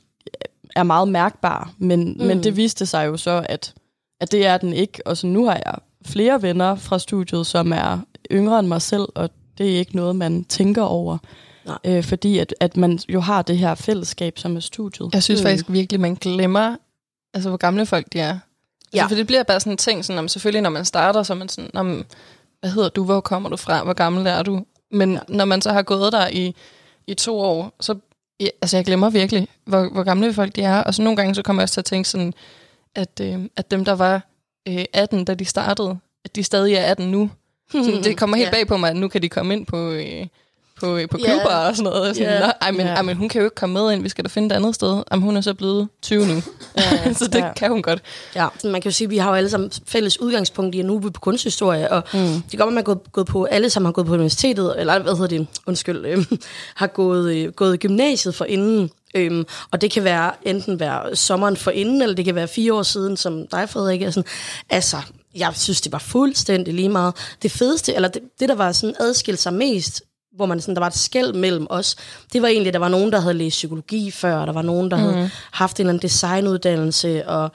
er 0.76 0.82
meget 0.82 1.08
mærkbar, 1.08 1.72
men, 1.78 2.16
mm. 2.18 2.26
men 2.26 2.42
det 2.42 2.56
viste 2.56 2.86
sig 2.86 3.06
jo 3.06 3.16
så, 3.16 3.46
at, 3.48 3.74
at 4.20 4.32
det 4.32 4.46
er 4.46 4.56
den 4.56 4.72
ikke. 4.72 5.06
Og 5.06 5.16
så 5.16 5.26
nu 5.26 5.44
har 5.44 5.62
jeg 5.66 5.74
flere 6.06 6.42
venner 6.42 6.74
fra 6.74 6.98
studiet, 6.98 7.46
som 7.46 7.72
er 7.72 7.98
yngre 8.32 8.58
end 8.58 8.68
mig 8.68 8.82
selv, 8.82 9.08
og 9.14 9.30
det 9.58 9.74
er 9.74 9.78
ikke 9.78 9.96
noget, 9.96 10.16
man 10.16 10.44
tænker 10.44 10.82
over. 10.82 11.18
Nej. 11.66 11.78
Øh, 11.84 12.04
fordi 12.04 12.38
at, 12.38 12.54
at 12.60 12.76
man 12.76 12.98
jo 13.08 13.20
har 13.20 13.42
det 13.42 13.58
her 13.58 13.74
fællesskab, 13.74 14.38
som 14.38 14.56
er 14.56 14.60
studiet. 14.60 15.10
Jeg 15.12 15.22
synes 15.22 15.40
mm. 15.40 15.44
faktisk 15.44 15.64
virkelig, 15.68 16.00
man 16.00 16.14
glemmer, 16.14 16.76
altså 17.34 17.48
hvor 17.48 17.56
gamle 17.56 17.86
folk 17.86 18.06
de 18.12 18.20
er. 18.20 18.30
Altså, 18.30 18.40
ja. 18.94 19.02
Altså, 19.02 19.08
for 19.08 19.16
det 19.16 19.26
bliver 19.26 19.42
bare 19.42 19.60
sådan 19.60 19.72
en 19.72 19.76
ting, 19.76 20.04
sådan, 20.04 20.18
om, 20.18 20.28
selvfølgelig 20.28 20.62
når 20.62 20.70
man 20.70 20.84
starter, 20.84 21.22
så 21.22 21.32
er 21.32 21.36
man 21.36 21.48
sådan, 21.48 21.70
om, 21.74 22.04
hvad 22.60 22.70
hedder 22.70 22.88
du, 22.88 23.04
hvor 23.04 23.20
kommer 23.20 23.48
du 23.48 23.56
fra, 23.56 23.84
hvor 23.84 23.92
gammel 23.92 24.26
er 24.26 24.42
du? 24.42 24.64
Men 24.90 25.12
ja. 25.12 25.20
når 25.28 25.44
man 25.44 25.62
så 25.62 25.72
har 25.72 25.82
gået 25.82 26.12
der 26.12 26.28
i, 26.28 26.54
i 27.06 27.14
to 27.14 27.40
år, 27.40 27.72
så 27.80 27.94
Ja, 28.40 28.48
altså 28.62 28.76
jeg 28.76 28.84
glemmer 28.84 29.10
virkelig, 29.10 29.48
hvor, 29.64 29.88
hvor 29.92 30.02
gamle 30.02 30.32
folk 30.32 30.56
de 30.56 30.62
er. 30.62 30.82
Og 30.82 30.94
så 30.94 31.02
nogle 31.02 31.16
gange 31.16 31.34
så 31.34 31.42
kommer 31.42 31.62
jeg 31.62 31.64
også 31.64 31.74
til 31.74 31.80
at 31.80 31.84
tænke 31.84 32.08
sådan, 32.08 32.34
at, 32.94 33.20
øh, 33.22 33.38
at 33.56 33.70
dem, 33.70 33.84
der 33.84 33.92
var 33.92 34.22
øh, 34.68 34.84
18, 34.92 35.24
da 35.24 35.34
de 35.34 35.44
startede, 35.44 35.98
at 36.24 36.36
de 36.36 36.42
stadig 36.42 36.74
er 36.74 36.84
18 36.84 37.10
nu. 37.10 37.30
Så 37.72 38.00
det 38.04 38.16
kommer 38.16 38.36
helt 38.36 38.46
ja. 38.46 38.52
bag 38.52 38.66
på 38.66 38.76
mig, 38.76 38.90
at 38.90 38.96
nu 38.96 39.08
kan 39.08 39.22
de 39.22 39.28
komme 39.28 39.54
ind 39.54 39.66
på, 39.66 39.90
øh, 39.90 40.26
på, 40.80 40.98
på 41.10 41.16
klubber 41.16 41.50
yeah. 41.50 41.68
og 41.68 41.76
sådan 41.76 41.92
noget. 41.92 42.16
Sådan, 42.16 42.32
yeah. 42.32 42.52
ej, 42.60 42.70
men, 42.70 42.80
yeah. 42.80 42.96
ej, 42.96 43.02
men 43.02 43.16
hun 43.16 43.28
kan 43.28 43.40
jo 43.40 43.44
ikke 43.44 43.54
komme 43.54 43.72
med 43.72 43.92
ind, 43.92 44.02
vi 44.02 44.08
skal 44.08 44.24
da 44.24 44.28
finde 44.28 44.46
et 44.46 44.56
andet 44.56 44.74
sted. 44.74 45.02
Jamen, 45.10 45.22
hun 45.22 45.36
er 45.36 45.40
så 45.40 45.54
blevet 45.54 45.88
20 46.02 46.26
nu. 46.26 46.42
Så 47.18 47.28
det 47.32 47.38
ja. 47.38 47.52
kan 47.52 47.70
hun 47.70 47.82
godt. 47.82 48.02
Ja, 48.34 48.46
man 48.64 48.80
kan 48.80 48.90
jo 48.90 48.94
sige, 48.94 49.06
at 49.06 49.10
vi 49.10 49.18
har 49.18 49.30
jo 49.30 49.34
alle 49.34 49.50
sammen 49.50 49.70
fælles 49.86 50.20
udgangspunkt 50.20 50.74
i, 50.74 50.80
at 50.80 50.86
nu 50.86 50.96
er 50.96 51.00
vi 51.00 51.10
på 51.10 51.20
kunsthistorie, 51.20 51.92
og 51.92 52.02
mm. 52.14 52.42
det 52.50 52.58
går, 52.58 52.66
at 52.66 52.72
man 52.72 52.84
gået, 52.84 53.12
gået 53.12 53.26
på, 53.26 53.44
alle 53.44 53.70
sammen 53.70 53.86
har 53.86 53.92
gået 53.92 54.06
på 54.06 54.12
universitetet, 54.12 54.74
eller 54.78 54.98
hvad 54.98 55.12
hedder 55.12 55.26
det, 55.26 55.46
undskyld, 55.66 56.06
øh, 56.06 56.24
har 56.74 56.86
gået, 56.86 57.36
øh, 57.36 57.52
gået 57.52 57.80
gymnasiet 57.80 58.34
for 58.34 58.44
inden, 58.44 58.90
Øhm, 59.14 59.44
og 59.70 59.80
det 59.80 59.90
kan 59.90 60.04
være 60.04 60.32
enten 60.42 60.80
være 60.80 61.16
sommeren 61.16 61.56
for 61.56 61.70
inden, 61.70 62.02
eller 62.02 62.14
det 62.14 62.24
kan 62.24 62.34
være 62.34 62.48
fire 62.48 62.74
år 62.74 62.82
siden, 62.82 63.16
som 63.16 63.46
dig, 63.46 63.68
Frederik. 63.68 64.02
Er 64.02 64.10
sådan, 64.10 64.30
altså, 64.70 64.96
jeg 65.34 65.52
synes, 65.54 65.80
det 65.80 65.92
var 65.92 65.98
fuldstændig 65.98 66.74
lige 66.74 66.88
meget. 66.88 67.14
Det 67.42 67.50
fedeste, 67.50 67.94
eller 67.94 68.08
det, 68.08 68.22
det 68.40 68.48
der 68.48 68.54
var 68.54 68.72
sådan 68.72 68.94
adskilt 69.00 69.38
sig 69.38 69.54
mest, 69.54 70.02
hvor 70.38 70.46
man 70.46 70.60
sådan, 70.60 70.74
der 70.74 70.80
var 70.80 70.86
et 70.86 70.96
skæld 70.96 71.32
mellem 71.32 71.66
os, 71.70 71.96
det 72.32 72.42
var 72.42 72.48
egentlig, 72.48 72.68
at 72.68 72.74
der 72.74 72.80
var 72.80 72.88
nogen, 72.88 73.12
der 73.12 73.20
havde 73.20 73.34
læst 73.34 73.54
psykologi 73.54 74.10
før, 74.10 74.36
og 74.36 74.46
der 74.46 74.52
var 74.52 74.62
nogen, 74.62 74.90
der 74.90 74.96
mm. 74.96 75.02
havde 75.02 75.30
haft 75.50 75.76
en 75.76 75.80
eller 75.80 75.92
anden 75.92 76.02
designuddannelse, 76.02 77.28
og 77.28 77.50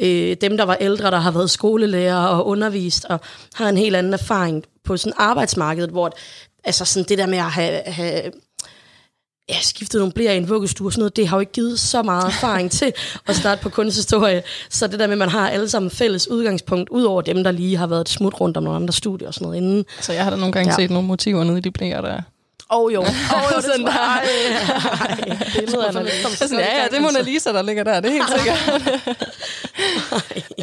øh, 0.00 0.36
dem, 0.40 0.56
der 0.56 0.64
var 0.64 0.74
ældre, 0.74 1.10
der 1.10 1.18
har 1.18 1.30
været 1.30 1.50
skolelærer 1.50 2.26
og 2.26 2.46
undervist, 2.46 3.04
og 3.04 3.20
har 3.54 3.68
en 3.68 3.76
helt 3.76 3.96
anden 3.96 4.12
erfaring 4.12 4.64
på 4.84 4.96
sådan 4.96 5.12
arbejdsmarkedet, 5.16 5.90
hvor 5.90 6.12
altså 6.64 6.84
sådan 6.84 7.08
det 7.08 7.18
der 7.18 7.26
med 7.26 7.38
at 7.38 7.44
have, 7.44 7.82
have 7.86 8.32
ja, 9.48 9.60
skiftet 9.60 9.98
nogle 9.98 10.12
blære 10.12 10.34
i 10.34 10.36
en 10.36 10.48
vuggestue 10.48 10.88
og 10.88 10.92
sådan 10.92 11.00
noget, 11.00 11.16
det 11.16 11.28
har 11.28 11.36
jo 11.36 11.40
ikke 11.40 11.52
givet 11.52 11.80
så 11.80 12.02
meget 12.02 12.24
erfaring 12.24 12.70
til 12.70 12.92
at 13.26 13.36
starte 13.36 13.62
på 13.62 13.68
kunsthistorie. 13.68 14.42
Så 14.70 14.86
det 14.86 14.98
der 14.98 15.06
med, 15.06 15.14
at 15.14 15.18
man 15.18 15.28
har 15.28 15.50
alle 15.50 15.68
sammen 15.68 15.90
fælles 15.90 16.30
udgangspunkt, 16.30 16.88
ud 16.90 17.02
over 17.02 17.22
dem, 17.22 17.44
der 17.44 17.50
lige 17.50 17.76
har 17.76 17.86
været 17.86 18.00
et 18.00 18.08
smut 18.08 18.40
rundt 18.40 18.56
om 18.56 18.62
nogle 18.62 18.76
andre 18.76 18.92
studier 18.92 19.28
og 19.28 19.34
sådan 19.34 19.44
noget 19.44 19.58
inden. 19.58 19.84
Så 20.00 20.12
jeg 20.12 20.24
har 20.24 20.30
da 20.30 20.36
nogle 20.36 20.52
gange 20.52 20.70
ja. 20.70 20.76
set 20.76 20.90
nogle 20.90 21.08
motiver 21.08 21.44
nede 21.44 21.58
i 21.58 21.60
de 21.60 21.70
blære 21.70 22.02
der. 22.02 22.22
Åh 22.70 22.80
oh, 22.80 22.94
jo, 22.94 23.00
oh, 23.00 23.06
jo, 23.56 23.60
sådan 23.68 23.80
det 23.80 23.86
der. 23.86 24.20
Sådan, 26.36 26.58
ja, 26.58 26.82
ja, 26.82 26.88
det 26.88 26.96
er 26.96 27.00
Mona 27.00 27.20
Lisa, 27.20 27.52
der 27.52 27.62
ligger 27.62 27.84
der, 27.84 28.00
det 28.00 28.08
er 28.08 28.12
helt 28.12 28.30
sikkert. 28.38 28.58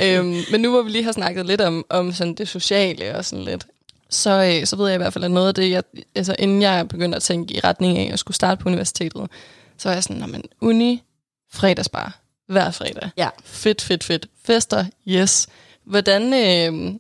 øhm, 0.04 0.42
men 0.52 0.62
nu 0.62 0.72
hvor 0.72 0.82
vi 0.82 0.92
lige 0.92 1.04
har 1.04 1.12
snakket 1.12 1.46
lidt 1.46 1.62
om, 1.62 1.86
om 1.90 2.14
sådan 2.14 2.34
det 2.34 2.48
sociale 2.48 3.16
og 3.16 3.26
sådan 3.26 3.46
lidt, 3.46 3.66
så, 4.14 4.58
øh, 4.60 4.68
så 4.68 4.76
ved 4.76 4.88
jeg 4.88 4.96
i 4.96 4.98
hvert 4.98 5.14
fald, 5.14 5.24
at 5.24 5.32
noget 5.32 5.48
af 5.48 5.54
det, 5.54 5.70
jeg, 5.72 5.84
altså 6.16 6.36
inden 6.40 6.62
jeg 6.62 6.88
begyndte 6.88 7.16
at 7.16 7.22
tænke 7.22 7.54
i 7.54 7.60
retning 7.60 7.98
af 7.98 8.14
at 8.14 8.20
skulle 8.20 8.36
starte 8.36 8.62
på 8.62 8.70
universitetet, 8.70 9.28
så 9.78 9.90
var 9.90 9.94
jeg 9.94 10.04
sådan, 10.04 10.32
men 10.32 10.44
uni, 10.62 11.04
fredagsbar, 11.54 12.20
hver 12.48 12.72
fredag. 12.72 13.10
Ja. 13.18 13.30
Fedt, 13.44 13.82
fedt, 13.82 14.04
fedt. 14.04 14.28
Fester, 14.46 14.86
yes. 15.08 15.48
Hvordan, 15.86 16.34
øh, 16.34 16.96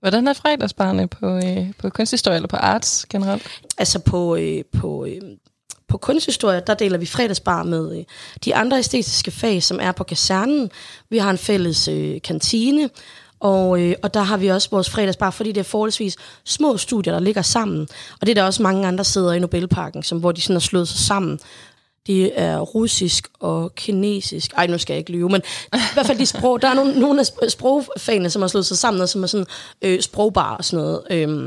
hvordan 0.00 0.28
er 0.28 0.32
fredagsbarne 0.32 1.08
på, 1.08 1.36
øh, 1.36 1.72
på 1.78 1.90
kunsthistorie 1.90 2.36
eller 2.36 2.48
på 2.48 2.56
arts 2.56 3.06
generelt? 3.10 3.46
Altså 3.78 3.98
på, 3.98 4.36
øh, 4.36 4.64
på, 4.64 5.04
øh, 5.04 5.20
på 5.88 5.98
kunsthistorie, 5.98 6.62
der 6.66 6.74
deler 6.74 6.98
vi 6.98 7.06
fredagsbar 7.06 7.62
med 7.62 7.98
øh, 7.98 8.04
de 8.44 8.54
andre 8.54 8.78
æstetiske 8.78 9.30
fag, 9.30 9.62
som 9.62 9.78
er 9.82 9.92
på 9.92 10.04
kasernen. 10.04 10.70
Vi 11.08 11.18
har 11.18 11.30
en 11.30 11.38
fælles 11.38 11.88
øh, 11.88 12.22
kantine, 12.22 12.90
og, 13.40 13.80
øh, 13.82 13.94
og 14.02 14.14
der 14.14 14.20
har 14.20 14.36
vi 14.36 14.48
også 14.48 14.68
vores 14.70 14.90
fredagsbar, 14.90 15.30
fordi 15.30 15.52
det 15.52 15.60
er 15.60 15.64
forholdsvis 15.64 16.16
små 16.44 16.76
studier, 16.76 17.12
der 17.12 17.20
ligger 17.20 17.42
sammen. 17.42 17.88
Og 18.20 18.26
det 18.26 18.28
er 18.28 18.34
der 18.34 18.42
også 18.42 18.62
mange 18.62 18.88
andre 18.88 19.04
steder 19.04 19.32
i 19.32 19.38
Nobelparken, 19.38 20.02
som, 20.02 20.18
hvor 20.18 20.32
de 20.32 20.40
sådan 20.40 20.54
har 20.54 20.60
slået 20.60 20.88
sig 20.88 20.98
sammen. 20.98 21.40
Det 22.06 22.40
er 22.40 22.58
russisk 22.58 23.28
og 23.40 23.74
kinesisk. 23.74 24.52
Ej, 24.56 24.66
nu 24.66 24.78
skal 24.78 24.94
jeg 24.94 24.98
ikke 24.98 25.12
lyve, 25.12 25.28
men 25.28 25.42
i 25.74 25.78
hvert 25.94 26.06
fald 26.06 26.18
de 26.18 26.26
sprog. 26.26 26.62
Der 26.62 26.68
er 26.68 26.74
nogle, 26.74 27.00
nogle 27.00 27.24
af 27.42 27.50
sprogfagene, 27.50 28.30
som 28.30 28.42
har 28.42 28.48
slået 28.48 28.66
sig 28.66 28.78
sammen, 28.78 29.02
og 29.02 29.08
som 29.08 29.22
er 29.22 29.26
sådan 29.26 29.46
øh, 29.82 30.00
sprogbar 30.00 30.56
og 30.56 30.64
sådan 30.64 30.84
noget. 30.84 31.02
Øhm, 31.10 31.44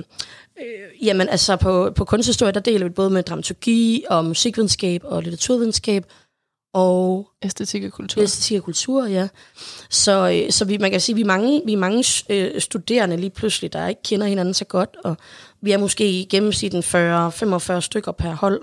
øh, 0.60 1.08
jamen, 1.08 1.30
altså 1.30 1.56
på, 1.56 1.92
på 1.96 2.06
kunsthistorie, 2.06 2.52
der 2.52 2.60
deler 2.60 2.88
vi 2.88 2.94
både 2.94 3.10
med 3.10 3.24
dramaturgi 3.24 4.04
og 4.10 4.26
musikvidenskab 4.26 5.02
og 5.04 5.24
litteraturvidenskab 5.24 6.06
og 6.74 7.30
æstetik 7.42 7.84
og 7.84 7.92
kultur. 7.92 8.22
Æstetik 8.22 8.58
og 8.58 8.64
kultur, 8.64 9.06
ja. 9.06 9.28
Så, 9.90 10.42
øh, 10.46 10.52
så 10.52 10.66
vi, 10.66 10.78
man 10.78 10.92
kan 10.92 11.00
sige, 11.00 11.16
vi 11.16 11.22
er 11.22 11.26
mange, 11.26 11.62
vi 11.66 11.74
er 11.74 11.78
mange 11.78 12.04
øh, 12.30 12.62
studerende 12.62 13.18
lige 13.18 13.30
pludselig, 13.30 13.74
der 13.74 13.88
ikke 13.88 14.04
kender 14.04 14.28
hinanden 14.28 14.54
så 14.54 14.66
godt, 14.66 14.90
og 15.04 15.18
vi 15.62 15.72
er 15.72 15.78
måske 15.78 16.10
i 16.10 16.24
gennemsnit 16.24 16.74
40-45 16.74 17.80
stykker 17.80 18.12
per 18.12 18.36
hold. 18.36 18.62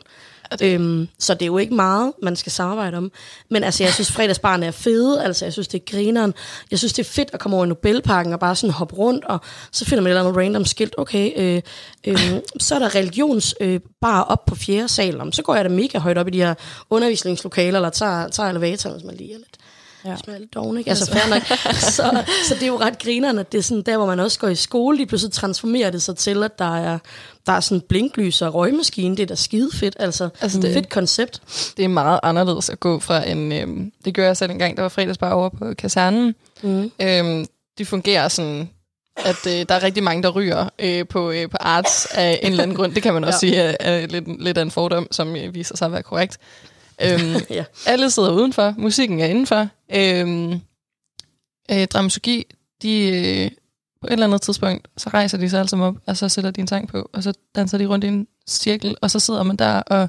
Det... 0.58 0.74
Øhm, 0.74 1.08
så 1.18 1.34
det 1.34 1.42
er 1.42 1.46
jo 1.46 1.58
ikke 1.58 1.74
meget, 1.74 2.12
man 2.22 2.36
skal 2.36 2.52
samarbejde 2.52 2.96
om. 2.96 3.12
Men 3.50 3.64
altså, 3.64 3.84
jeg 3.84 3.92
synes, 3.92 4.12
fredagsbarn 4.12 4.62
er 4.62 4.70
fede. 4.70 5.24
Altså, 5.24 5.44
jeg 5.44 5.52
synes, 5.52 5.68
det 5.68 5.80
er 5.80 5.92
grineren. 5.96 6.34
Jeg 6.70 6.78
synes, 6.78 6.92
det 6.92 7.06
er 7.06 7.10
fedt 7.10 7.30
at 7.32 7.40
komme 7.40 7.56
over 7.56 7.64
i 7.64 7.68
Nobelparken 7.68 8.32
og 8.32 8.40
bare 8.40 8.56
sådan 8.56 8.74
hoppe 8.74 8.94
rundt, 8.94 9.24
og 9.24 9.40
så 9.72 9.84
finder 9.84 10.02
man 10.02 10.12
et 10.12 10.16
eller 10.16 10.28
andet 10.28 10.44
random 10.44 10.64
skilt. 10.64 10.94
Okay, 10.98 11.32
øh, 11.36 11.62
øh, 12.06 12.40
så 12.58 12.74
er 12.74 12.78
der 12.78 12.94
religions 12.94 13.54
øh, 13.60 13.80
bare 14.00 14.24
op 14.24 14.44
på 14.46 14.54
fjerde 14.54 14.88
sal. 14.88 15.20
Om, 15.20 15.32
så 15.32 15.42
går 15.42 15.54
jeg 15.54 15.64
da 15.64 15.70
mega 15.70 15.98
højt 15.98 16.18
op 16.18 16.28
i 16.28 16.30
de 16.30 16.38
her 16.38 16.54
undervisningslokaler, 16.90 17.78
eller 17.78 17.90
tager, 17.90 18.28
tager 18.28 18.48
elevatoren, 18.48 18.96
hvis 18.96 19.06
man 19.06 19.16
lige 19.16 19.32
er 19.34 19.38
lidt 19.38 19.59
Ja. 20.04 20.10
Er 20.10 20.38
lidt 20.38 20.54
doven, 20.54 20.78
ikke? 20.78 20.90
Altså, 20.90 21.12
fair 21.12 21.34
nok. 21.34 21.42
så, 21.96 22.24
så 22.48 22.54
det 22.54 22.62
er 22.62 22.66
jo 22.66 22.80
ret 22.80 22.98
grinerende, 22.98 23.40
at 23.40 23.52
det 23.52 23.58
er 23.58 23.62
sådan 23.62 23.82
der, 23.82 23.96
hvor 23.96 24.06
man 24.06 24.20
også 24.20 24.38
går 24.38 24.48
i 24.48 24.54
skole, 24.54 24.96
lige 24.96 25.06
pludselig 25.06 25.32
transformerer 25.32 25.90
det 25.90 26.02
sig 26.02 26.16
til, 26.16 26.42
at 26.42 26.58
der 26.58 26.76
er, 26.76 26.98
der 27.46 27.52
er 27.52 27.60
sådan 27.60 27.80
blinklys 27.88 28.42
og 28.42 28.54
røgmaskine. 28.54 29.16
Det 29.16 29.22
er 29.22 29.26
da 29.26 29.34
skide 29.34 29.70
fedt, 29.72 29.96
altså. 29.98 30.28
altså 30.40 30.60
det, 30.60 30.74
fedt 30.74 30.88
koncept. 30.88 31.40
Det 31.76 31.84
er 31.84 31.88
meget 31.88 32.20
anderledes 32.22 32.70
at 32.70 32.80
gå 32.80 32.98
fra 32.98 33.28
en... 33.28 33.52
Øhm, 33.52 33.92
det 34.04 34.14
gør 34.14 34.26
jeg 34.26 34.36
selv 34.36 34.50
en 34.50 34.58
gang, 34.58 34.76
der 34.76 34.82
var 34.82 34.88
fredagsbar 34.88 35.32
over 35.32 35.48
på 35.48 35.74
kasernen. 35.78 36.34
Mm. 36.62 36.90
Øhm, 37.02 37.46
de 37.78 37.84
fungerer 37.84 38.28
sådan 38.28 38.68
at 39.16 39.46
øh, 39.46 39.68
der 39.68 39.74
er 39.74 39.82
rigtig 39.82 40.02
mange, 40.02 40.22
der 40.22 40.30
ryger 40.30 40.68
øh, 40.78 41.06
på, 41.06 41.30
øh, 41.30 41.50
på 41.50 41.56
arts 41.60 42.06
af 42.06 42.40
en 42.42 42.50
eller 42.50 42.62
anden 42.62 42.76
grund. 42.76 42.94
Det 42.94 43.02
kan 43.02 43.14
man 43.14 43.24
også 43.24 43.46
ja. 43.46 43.50
sige 43.50 43.56
er, 43.56 43.76
er 43.80 44.06
lidt, 44.06 44.42
lidt 44.42 44.58
af 44.58 44.62
en 44.62 44.70
fordom, 44.70 45.06
som 45.10 45.36
øh, 45.36 45.54
viser 45.54 45.76
sig 45.76 45.86
at 45.86 45.92
være 45.92 46.02
korrekt. 46.02 46.38
Øhm, 47.04 47.42
ja. 47.50 47.64
Alle 47.86 48.10
sidder 48.10 48.32
udenfor, 48.32 48.74
musikken 48.78 49.20
er 49.20 49.26
indenfor. 49.26 49.68
Øhm, 49.94 50.60
øh, 51.70 51.86
dramaturgi, 51.86 52.44
de, 52.82 53.00
øh, 53.00 53.50
på 54.00 54.06
et 54.06 54.12
eller 54.12 54.26
andet 54.26 54.42
tidspunkt, 54.42 54.88
så 54.96 55.08
rejser 55.08 55.38
de 55.38 55.50
sig 55.50 55.58
alle 55.58 55.68
sammen 55.68 55.88
op, 55.88 55.94
og 56.06 56.16
så 56.16 56.28
sætter 56.28 56.50
de 56.50 56.60
en 56.60 56.66
sang 56.66 56.88
på, 56.88 57.10
og 57.12 57.22
så 57.22 57.32
danser 57.54 57.78
de 57.78 57.86
rundt 57.86 58.04
i 58.04 58.08
en 58.08 58.26
cirkel, 58.48 58.96
og 59.02 59.10
så 59.10 59.18
sidder 59.18 59.42
man 59.42 59.56
der 59.56 59.80
og 59.80 60.08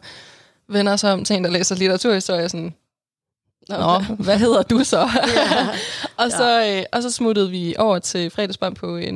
vender 0.69 0.95
sig 0.95 1.13
om 1.13 1.25
til 1.25 1.35
en, 1.35 1.43
der 1.43 1.49
læser 1.49 1.75
litteraturhistorie, 1.75 2.49
sådan, 2.49 2.73
Nå, 3.69 3.99
hvad 3.99 4.37
hedder 4.37 4.61
du 4.61 4.83
så? 4.83 4.99
ja. 5.35 5.67
og, 6.23 6.31
så 6.31 6.65
øh, 6.67 6.83
og 6.91 7.03
så 7.03 7.11
smuttede 7.11 7.49
vi 7.49 7.75
over 7.77 7.99
til 7.99 8.29
fredagsbarn 8.29 8.73
på 8.73 8.97
øh, 8.97 9.13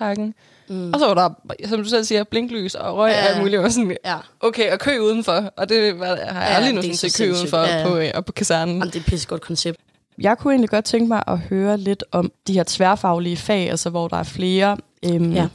Nobelparken, 0.00 0.34
Mm. 0.68 0.92
Og 0.92 1.00
så 1.00 1.06
var 1.06 1.14
der, 1.14 1.30
som 1.68 1.82
du 1.82 1.88
selv 1.88 2.04
siger, 2.04 2.24
blinklys 2.24 2.74
og 2.74 2.96
røg 2.96 3.10
ja. 3.10 3.22
og 3.22 3.28
alt 3.28 3.38
muligt. 3.38 3.62
Og 3.62 3.72
sådan, 3.72 3.96
ja. 4.04 4.16
Okay, 4.40 4.72
og 4.72 4.78
kø 4.78 4.98
udenfor. 4.98 5.52
Og 5.56 5.68
det 5.68 5.98
var, 6.00 6.06
har 6.06 6.14
jeg 6.16 6.50
ja, 6.50 6.56
aldrig 6.56 6.72
nogensinde 6.72 7.12
set 7.12 7.26
kø 7.26 7.32
udenfor 7.32 7.58
ja. 7.58 7.88
på, 7.88 7.96
øh, 7.96 8.24
på 8.26 8.32
kasernen. 8.32 8.74
Jamen, 8.74 8.88
det 8.88 8.96
er 8.96 9.00
et 9.00 9.06
pissegodt 9.06 9.42
koncept. 9.42 9.78
Jeg 10.18 10.38
kunne 10.38 10.52
egentlig 10.52 10.70
godt 10.70 10.84
tænke 10.84 11.08
mig 11.08 11.22
at 11.26 11.38
høre 11.38 11.78
lidt 11.78 12.04
om 12.12 12.32
de 12.46 12.52
her 12.52 12.64
tværfaglige 12.66 13.36
fag, 13.36 13.70
altså 13.70 13.90
hvor 13.90 14.08
der 14.08 14.16
er 14.16 14.22
flere 14.22 14.76
øhm, 15.04 15.32
ja. 15.32 15.48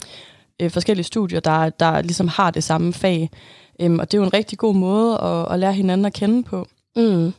øh, 0.62 0.70
forskellige 0.70 1.04
studier, 1.04 1.40
der, 1.40 1.70
der 1.70 2.02
ligesom 2.02 2.28
har 2.28 2.50
det 2.50 2.64
samme 2.64 2.92
fag. 2.92 3.30
Øhm, 3.80 3.98
og 3.98 4.10
det 4.10 4.18
er 4.18 4.20
jo 4.20 4.26
en 4.26 4.34
rigtig 4.34 4.58
god 4.58 4.74
måde 4.74 5.18
at, 5.20 5.52
at 5.52 5.58
lære 5.58 5.72
hinanden 5.72 6.04
at 6.04 6.12
kende 6.12 6.42
på. 6.42 6.66
Mm. 6.96 7.32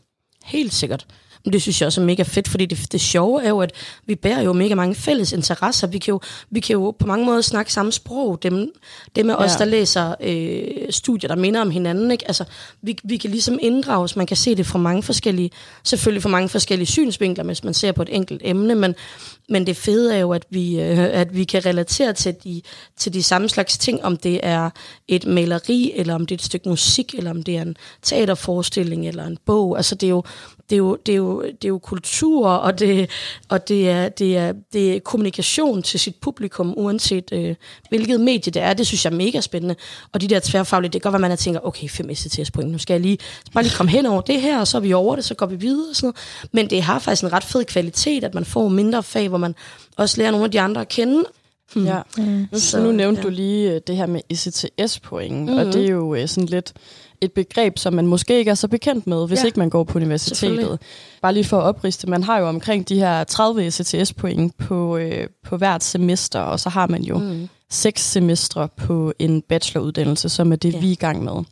Helt 0.44 0.74
sikkert. 0.74 1.06
Men 1.46 1.54
det 1.54 1.62
synes 1.62 1.82
jeg 1.82 1.88
også 1.88 2.02
er 2.02 2.06
mega 2.06 2.24
fedt, 2.24 2.48
fordi 2.48 2.66
det, 2.66 2.92
det 2.92 3.02
sjove 3.02 3.44
er 3.44 3.50
jo, 3.50 3.60
at 3.60 3.72
vi 4.06 4.16
bærer 4.16 4.42
jo 4.42 4.54
mega 4.54 4.76
mange 4.76 4.96
fælles 4.96 5.32
interesser. 5.32 5.88
Vi 5.88 5.98
kan 5.98 6.12
jo, 6.12 6.20
vi 6.50 6.60
kan 6.60 6.74
jo 6.74 6.92
på 7.00 7.08
mange 7.08 7.26
måder 7.26 7.42
snakke 7.42 7.74
samme 7.74 7.92
sprog. 7.92 8.44
Dem, 8.44 8.72
dem 9.16 9.30
af 9.30 9.34
ja. 9.34 9.46
os, 9.46 9.56
der 9.56 9.66
læser 9.66 10.16
øh, 10.22 10.64
studier, 10.90 11.28
der 11.28 11.36
minder 11.36 11.62
om 11.62 11.72
hinanden. 11.72 12.12
Ikke? 12.12 12.28
Altså, 12.28 12.44
vi, 12.82 12.98
vi 13.04 13.18
kan 13.18 13.30
ligesom 13.30 13.58
inddrages. 13.62 14.16
Man 14.16 14.28
kan 14.28 14.38
se 14.38 14.56
det 14.56 14.68
fra 14.68 14.80
mange 14.80 15.04
forskellige, 15.04 15.52
selvfølgelig 15.84 16.24
fra 16.24 16.30
mange 16.30 16.50
forskellige 16.50 16.88
synsvinkler, 16.88 17.44
hvis 17.44 17.64
man 17.64 17.74
ser 17.74 17.92
på 17.92 18.02
et 18.02 18.10
enkelt 18.12 18.42
emne, 18.44 18.76
men, 18.76 18.96
men 19.50 19.68
det 19.68 19.78
fede 19.78 20.16
er 20.16 20.20
jo, 20.20 20.32
at 20.32 20.46
vi, 20.50 20.82
øh, 20.82 21.00
at 21.00 21.36
vi 21.36 21.44
kan 21.44 21.66
relatere 21.66 22.14
til 22.14 22.36
de, 22.44 22.62
til 22.98 23.14
de 23.14 23.24
samme 23.24 23.50
slags 23.50 23.78
ting, 23.78 24.04
om 24.04 24.18
det 24.18 24.40
er 24.44 24.70
et 25.08 25.26
maleri, 25.26 25.94
eller 25.96 26.16
om 26.16 26.26
det 26.26 26.36
er 26.36 26.38
et 26.38 26.46
stykke 26.46 26.70
musik, 26.70 27.16
eller 27.18 27.32
om 27.32 27.44
det 27.44 27.58
er 27.58 27.62
en 27.62 27.76
teaterforestilling, 28.02 29.08
eller 29.08 29.26
en 29.26 29.38
bog. 29.46 29.78
Altså 29.78 29.96
det 29.96 30.08
er 30.08 30.12
jo, 30.12 30.24
det 30.72 30.76
er 30.76 30.78
jo, 30.78 30.98
det 31.06 31.12
er 31.12 31.18
jo, 31.18 31.42
det 31.42 31.66
er 31.66 31.70
jo 31.70 31.78
kultur, 31.78 32.48
og, 32.50 32.80
det, 32.80 33.10
og 33.50 33.68
det, 33.68 33.90
er, 33.90 34.10
det, 34.10 34.38
er, 34.38 34.54
det 34.74 34.96
er 34.96 35.00
kommunikation 35.00 35.84
til 35.84 36.00
sit 36.00 36.16
publikum, 36.22 36.74
uanset 36.78 37.32
øh, 37.32 37.56
hvilket 37.90 38.20
medie 38.20 38.52
det 38.52 38.62
er. 38.62 38.74
Det 38.74 38.88
synes 38.88 39.06
jeg 39.06 39.12
er 39.12 39.18
mega 39.18 39.42
spændende. 39.42 39.76
Og 40.14 40.22
de 40.22 40.28
der 40.28 40.40
tværfaglige, 40.44 40.92
det 40.92 41.02
kan 41.02 41.12
godt 41.12 41.22
være, 41.22 41.30
man 41.30 41.38
tænker, 41.38 41.60
okay, 41.66 41.90
fem 41.90 42.16
STS 42.16 42.52
point, 42.52 42.72
nu 42.72 42.78
skal 42.78 42.94
jeg 42.94 43.02
lige, 43.02 43.18
bare 43.54 43.64
lige 43.64 43.76
komme 43.76 43.92
hen 43.92 44.06
over 44.06 44.22
det 44.22 44.42
her, 44.42 44.60
og 44.60 44.68
så 44.68 44.78
er 44.78 44.82
vi 44.82 44.94
over 44.94 45.16
det, 45.16 45.26
så 45.26 45.36
går 45.36 45.46
vi 45.46 45.56
videre 45.56 45.90
og 45.90 45.96
sådan 45.96 46.08
noget. 46.08 46.50
Men 46.52 46.70
det 46.70 46.82
har 46.82 47.00
faktisk 47.00 47.24
en 47.24 47.34
ret 47.34 47.44
fed 47.44 47.66
kvalitet, 47.66 48.24
at 48.24 48.34
man 48.34 48.46
får 48.46 48.68
mindre 48.68 49.04
fag, 49.04 49.30
hvor 49.30 49.38
man 49.38 49.56
også 49.98 50.18
lærer 50.18 50.32
nogle 50.32 50.46
af 50.46 50.52
de 50.52 50.60
andre 50.62 50.82
at 50.82 50.90
kende, 50.90 51.24
Hmm. 51.74 51.86
Ja. 51.86 52.02
Mm. 52.18 52.48
Så, 52.54 52.80
nu 52.80 52.92
nævnte 52.92 53.22
ja. 53.22 53.28
du 53.28 53.30
lige 53.30 53.72
øh, 53.72 53.82
det 53.88 53.96
her 53.96 54.06
med 54.06 54.22
ECTS-point, 54.30 55.36
mm-hmm. 55.36 55.58
og 55.58 55.66
det 55.66 55.86
er 55.86 55.92
jo 55.92 56.16
øh, 56.16 56.28
sådan 56.28 56.48
lidt 56.48 56.74
et 57.22 57.32
begreb, 57.32 57.78
som 57.78 57.94
man 57.94 58.08
måske 58.08 58.40
ikke 58.40 58.52
er 58.52 58.56
så 58.56 58.68
bekendt 58.68 59.08
med, 59.08 59.28
hvis 59.28 59.40
ja. 59.40 59.46
ikke 59.46 59.60
man 59.60 59.70
går 59.70 59.84
på 59.84 59.98
universitetet. 59.98 60.80
Bare 61.22 61.34
lige 61.34 61.44
for 61.44 61.58
at 61.58 61.64
opriste, 61.64 62.10
man 62.10 62.24
har 62.24 62.40
jo 62.40 62.48
omkring 62.48 62.90
de 62.90 62.96
her 62.96 63.24
30 63.24 63.66
ECTS-point 63.66 64.58
på, 64.58 64.98
øh, 64.98 65.28
på 65.44 65.58
hvert 65.58 65.84
semester, 65.84 66.40
og 66.40 66.60
så 66.60 66.70
har 66.70 66.88
man 66.88 67.04
jo 67.04 67.18
mm. 67.18 67.50
seks 67.70 68.12
semestre 68.12 68.68
på 68.78 69.14
en 69.20 69.42
bacheloruddannelse, 69.42 70.30
som 70.30 70.52
er 70.52 70.56
det, 70.56 70.74
ja. 70.74 70.80
vi 70.80 70.88
er 70.88 70.92
i 70.92 70.96
gang 70.96 71.24
med. 71.24 71.44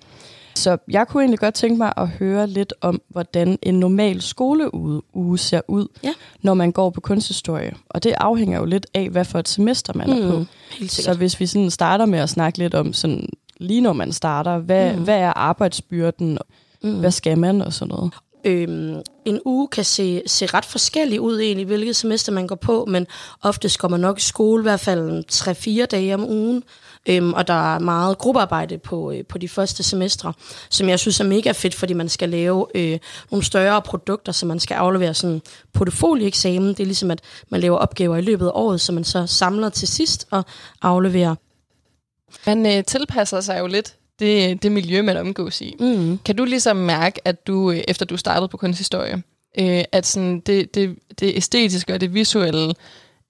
Så 0.56 0.78
jeg 0.88 1.08
kunne 1.08 1.24
egentlig 1.24 1.40
godt 1.40 1.54
tænke 1.54 1.78
mig 1.78 1.94
at 1.98 2.08
høre 2.08 2.48
lidt 2.48 2.74
om, 2.82 3.02
hvordan 3.10 3.60
en 3.62 3.80
normal 3.80 4.22
skoleuge 4.22 5.38
ser 5.38 5.62
ud, 5.68 5.88
ja. 6.04 6.14
når 6.42 6.54
man 6.54 6.72
går 6.72 6.90
på 6.90 7.02
kunsthistorie. 7.02 7.72
Og 7.90 8.04
det 8.04 8.14
afhænger 8.18 8.60
jo 8.60 8.66
lidt 8.66 8.88
af, 8.94 9.10
hvad 9.10 9.26
for 9.26 9.40
et 9.40 9.48
semester 9.48 9.94
man 9.96 10.08
mm, 10.08 10.28
er 10.28 10.32
på. 10.32 10.46
Så 10.88 11.14
hvis 11.14 11.40
vi 11.40 11.46
sådan 11.46 11.70
starter 11.70 12.06
med 12.06 12.20
at 12.20 12.30
snakke 12.30 12.58
lidt 12.58 12.76
om 12.76 12.94
sådan 12.94 13.30
lige 13.60 13.82
når 13.82 13.94
man 13.94 14.12
starter, 14.12 14.58
hvad, 14.58 14.94
mm. 14.94 15.04
hvad 15.04 15.18
er 15.18 15.34
arbejdsbyrden, 15.34 16.38
mm. 16.84 17.00
hvad 17.00 17.12
skal 17.12 17.38
man 17.38 17.62
og 17.62 17.74
sådan 17.74 17.96
noget? 17.96 18.14
Øhm, 18.46 19.02
en 19.26 19.40
uge 19.46 19.68
kan 19.68 19.84
se, 19.84 20.22
se 20.28 20.46
ret 20.46 20.66
forskellig 20.66 21.22
ud 21.22 21.40
egentlig, 21.40 21.66
hvilket 21.66 21.96
semester 21.96 22.32
man 22.32 22.48
går 22.48 22.56
på, 22.56 22.86
men 22.88 23.08
ofte 23.42 23.70
går 23.78 23.88
man 23.88 24.00
nok 24.00 24.18
i 24.18 24.22
skole 24.22 24.62
i 24.62 24.64
hvert 24.64 24.80
fald 24.80 25.24
3-4 25.32 25.86
dage 25.86 26.14
om 26.14 26.24
ugen, 26.24 26.64
øhm, 27.10 27.34
og 27.34 27.48
der 27.48 27.76
er 27.76 27.80
meget 27.80 28.18
gruppearbejde 28.18 28.78
på, 28.78 29.12
øh, 29.12 29.26
på 29.26 29.38
de 29.38 29.50
første 29.50 29.84
semestre, 29.84 30.34
som 30.70 30.90
jeg 30.90 31.00
synes 31.00 31.20
er 31.20 31.24
mega 31.24 31.52
fedt, 31.52 31.76
fordi 31.76 31.94
man 31.94 32.10
skal 32.10 32.30
lave 32.30 32.66
øh, 32.76 33.00
nogle 33.32 33.46
større 33.46 33.82
produkter, 33.82 34.32
så 34.32 34.46
man 34.46 34.60
skal 34.60 34.76
aflevere 34.76 35.14
sådan 35.14 35.42
portfolieeksamen. 35.74 36.70
Det 36.70 36.80
er 36.80 36.86
ligesom, 36.86 37.12
at 37.12 37.22
man 37.50 37.62
laver 37.62 37.78
opgaver 37.78 38.18
i 38.18 38.22
løbet 38.22 38.46
af 38.46 38.52
året, 38.54 38.82
som 38.82 38.96
man 38.96 39.04
så 39.04 39.28
samler 39.28 39.70
til 39.70 39.88
sidst 39.88 40.28
og 40.32 40.44
afleverer. 40.82 41.36
Man 42.46 42.66
øh, 42.66 42.84
tilpasser 42.84 43.42
sig 43.42 43.60
jo 43.60 43.68
lidt 43.68 43.96
det, 44.20 44.64
det 44.64 44.72
miljø, 44.72 45.02
man 45.02 45.18
omgås 45.18 45.62
i. 45.62 45.76
Mm. 45.80 46.20
Kan 46.26 46.36
du 46.36 46.46
ligesom 46.46 46.78
mærke, 46.78 47.28
at 47.28 47.48
du, 47.48 47.72
øh, 47.72 47.82
efter 47.88 48.06
du 48.06 48.18
startede 48.18 48.48
på 48.48 48.58
kunsthistorie, 48.58 49.24
øh, 49.60 49.84
at 49.92 50.06
sådan 50.06 50.40
det, 50.40 50.76
det, 50.76 50.96
det 51.20 51.38
æstetiske 51.38 51.94
og 51.94 52.02
det 52.02 52.14
visuelle 52.14 52.74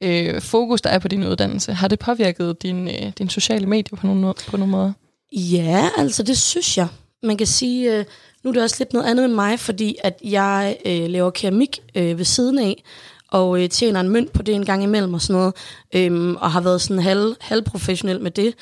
øh, 0.03 0.41
fokus, 0.41 0.81
der 0.81 0.89
er 0.89 0.99
på 0.99 1.07
din 1.07 1.23
uddannelse, 1.23 1.73
har 1.73 1.87
det 1.87 1.99
påvirket 1.99 2.61
din, 2.61 2.87
øh, 2.87 3.11
din 3.17 3.29
sociale 3.29 3.67
medier 3.67 3.97
på 3.97 4.07
nogle, 4.07 4.33
på 4.47 4.57
nogle 4.57 4.71
måder? 4.71 4.93
Ja, 5.31 5.89
altså 5.97 6.23
det 6.23 6.37
synes 6.37 6.77
jeg. 6.77 6.87
Man 7.23 7.37
kan 7.37 7.47
sige, 7.47 7.97
øh, 7.97 8.05
nu 8.43 8.49
er 8.49 8.53
det 8.53 8.63
også 8.63 8.75
lidt 8.79 8.93
noget 8.93 9.05
andet 9.05 9.29
med 9.29 9.35
mig, 9.35 9.59
fordi 9.59 9.95
at 10.03 10.19
jeg 10.23 10.77
øh, 10.85 11.09
laver 11.09 11.29
keramik 11.29 11.79
øh, 11.95 12.17
ved 12.17 12.25
siden 12.25 12.59
af, 12.59 12.83
og 13.31 13.63
øh, 13.63 13.69
tjener 13.69 13.99
en 13.99 14.09
mønt 14.09 14.31
på 14.31 14.41
det 14.41 14.55
en 14.55 14.65
gang 14.65 14.83
imellem 14.83 15.13
og 15.13 15.21
sådan 15.21 15.39
noget, 15.39 15.53
øh, 15.95 16.31
og 16.31 16.51
har 16.51 16.61
været 16.61 16.81
sådan 16.81 17.03
halv, 17.03 17.35
halvprofessionel 17.39 18.21
med 18.21 18.31
det. 18.31 18.53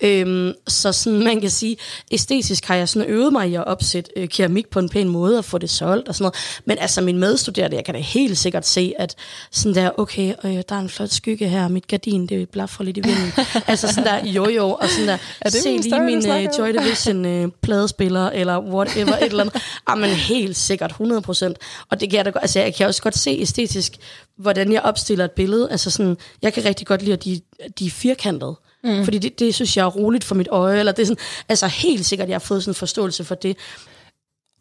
Øhm, 0.00 0.52
så 0.68 0.92
sådan, 0.92 1.24
man 1.24 1.40
kan 1.40 1.50
sige, 1.50 1.76
æstetisk 2.10 2.64
har 2.64 2.74
jeg 2.74 2.88
sådan 2.88 3.08
øvet 3.08 3.32
mig 3.32 3.50
i 3.50 3.54
at 3.54 3.64
opsætte 3.64 4.10
øh, 4.16 4.28
keramik 4.28 4.70
på 4.70 4.78
en 4.78 4.88
pæn 4.88 5.08
måde 5.08 5.38
og 5.38 5.44
få 5.44 5.58
det 5.58 5.70
solgt 5.70 6.08
og 6.08 6.14
sådan 6.14 6.22
noget. 6.22 6.60
Men 6.64 6.78
altså 6.78 7.00
min 7.00 7.18
medstuderende, 7.18 7.76
jeg 7.76 7.84
kan 7.84 7.94
da 7.94 8.00
helt 8.00 8.38
sikkert 8.38 8.66
se, 8.66 8.92
at 8.98 9.14
sådan 9.50 9.74
der, 9.74 9.90
okay, 9.96 10.34
øh, 10.44 10.62
der 10.68 10.74
er 10.74 10.80
en 10.80 10.88
flot 10.88 11.08
skygge 11.08 11.48
her, 11.48 11.68
mit 11.68 11.86
gardin, 11.86 12.26
det 12.26 12.48
blaffer 12.48 12.84
lidt 12.84 12.96
i 12.96 13.00
vinden. 13.00 13.32
altså 13.66 13.88
sådan 13.88 14.04
der, 14.04 14.30
jo 14.30 14.48
jo, 14.48 14.70
og 14.70 14.88
sådan 14.88 15.08
der, 15.08 15.18
Er 15.40 15.50
det 15.50 15.62
se 15.62 15.72
min 15.72 15.82
lige 15.82 16.00
min 16.00 16.30
om? 16.30 16.52
Joy 16.58 16.68
Division 16.68 17.24
øh, 17.24 17.48
pladespiller, 17.62 18.30
eller 18.30 18.58
whatever, 18.58 19.16
et 19.16 19.22
eller 19.22 19.44
andet. 19.44 19.62
Jamen 19.88 20.10
helt 20.10 20.56
sikkert, 20.56 20.90
100 20.90 21.22
procent. 21.22 21.58
Og 21.90 22.00
det 22.00 22.10
kan 22.10 22.16
jeg 22.16 22.24
da 22.24 22.30
godt, 22.30 22.42
altså 22.42 22.60
jeg 22.60 22.74
kan 22.74 22.86
også 22.86 23.02
godt 23.02 23.18
se 23.18 23.30
æstetisk, 23.40 23.96
hvordan 24.38 24.72
jeg 24.72 24.82
opstiller 24.82 25.24
et 25.24 25.30
billede. 25.30 25.70
Altså 25.70 25.90
sådan, 25.90 26.16
jeg 26.42 26.52
kan 26.52 26.64
rigtig 26.64 26.86
godt 26.86 27.02
lide, 27.02 27.12
at 27.12 27.24
de, 27.24 27.40
de 27.78 27.86
er 27.86 27.90
firkantede. 27.90 28.56
Mm. 28.86 29.04
Fordi 29.04 29.18
det, 29.18 29.38
det 29.38 29.54
synes 29.54 29.76
jeg 29.76 29.82
er 29.82 29.86
roligt 29.90 30.24
for 30.24 30.34
mit 30.34 30.48
øje. 30.50 30.78
Eller 30.78 30.92
det 30.92 31.02
er 31.02 31.06
sådan, 31.06 31.24
altså 31.48 31.66
helt 31.66 32.06
sikkert, 32.06 32.28
jeg 32.28 32.34
har 32.34 32.38
fået 32.40 32.62
sådan 32.62 32.70
en 32.70 32.74
forståelse 32.74 33.24
for 33.24 33.34
det. 33.34 33.56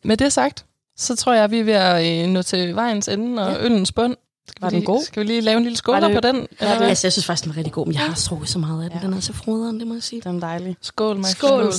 Med 0.03 0.17
det 0.17 0.33
sagt, 0.33 0.65
så 0.97 1.15
tror 1.15 1.33
jeg, 1.33 1.43
at 1.43 1.51
vi 1.51 1.59
er 1.59 1.63
ved 1.63 1.73
at 1.73 2.23
øh, 2.25 2.29
nå 2.29 2.41
til 2.41 2.75
vejens 2.75 3.07
ende 3.07 3.45
og 3.47 3.51
ja. 3.51 3.63
øllens 3.65 3.91
bund. 3.91 4.15
Skal 4.47 4.61
Var 4.61 4.69
vi 4.69 4.73
den 4.75 4.79
lige, 4.79 4.85
god? 4.85 5.03
Skal 5.03 5.21
vi 5.23 5.27
lige 5.27 5.41
lave 5.41 5.57
en 5.57 5.63
lille 5.63 5.77
skål 5.77 5.99
på 6.01 6.07
den? 6.07 6.15
Eller 6.15 6.25
det- 6.35 6.77
hvad? 6.77 6.87
Altså, 6.89 7.07
jeg 7.07 7.11
synes 7.13 7.25
faktisk, 7.25 7.43
den 7.43 7.51
er 7.51 7.57
rigtig 7.57 7.73
god, 7.73 7.85
men 7.85 7.93
jeg 7.93 8.01
har 8.01 8.15
strukket 8.15 8.49
så 8.49 8.59
meget 8.59 8.83
af 8.83 8.89
den. 8.89 8.99
Ja. 8.99 9.05
Den 9.07 9.13
er 9.13 9.19
så 9.19 9.33
froderen, 9.33 9.79
det 9.79 9.87
må 9.87 9.93
jeg 9.93 10.03
sige. 10.03 10.21
Den 10.21 10.35
er 10.35 10.39
dejlig. 10.39 10.77
Skål, 10.81 11.17
my 11.17 11.23
Skål. 11.23 11.73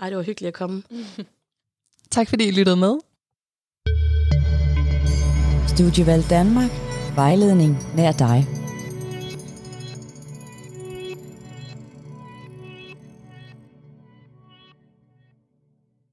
Ej, 0.00 0.08
det 0.08 0.16
var 0.16 0.22
hyggeligt 0.22 0.48
at 0.48 0.54
komme. 0.54 0.82
Tak 2.10 2.28
fordi 2.28 2.44
I 2.44 2.50
lyttede 2.50 2.76
med. 2.76 2.94
Studievalg 5.68 6.30
Danmark. 6.30 6.70
Vejledning 7.14 7.86
nær 7.96 8.12
dig. 8.12 8.63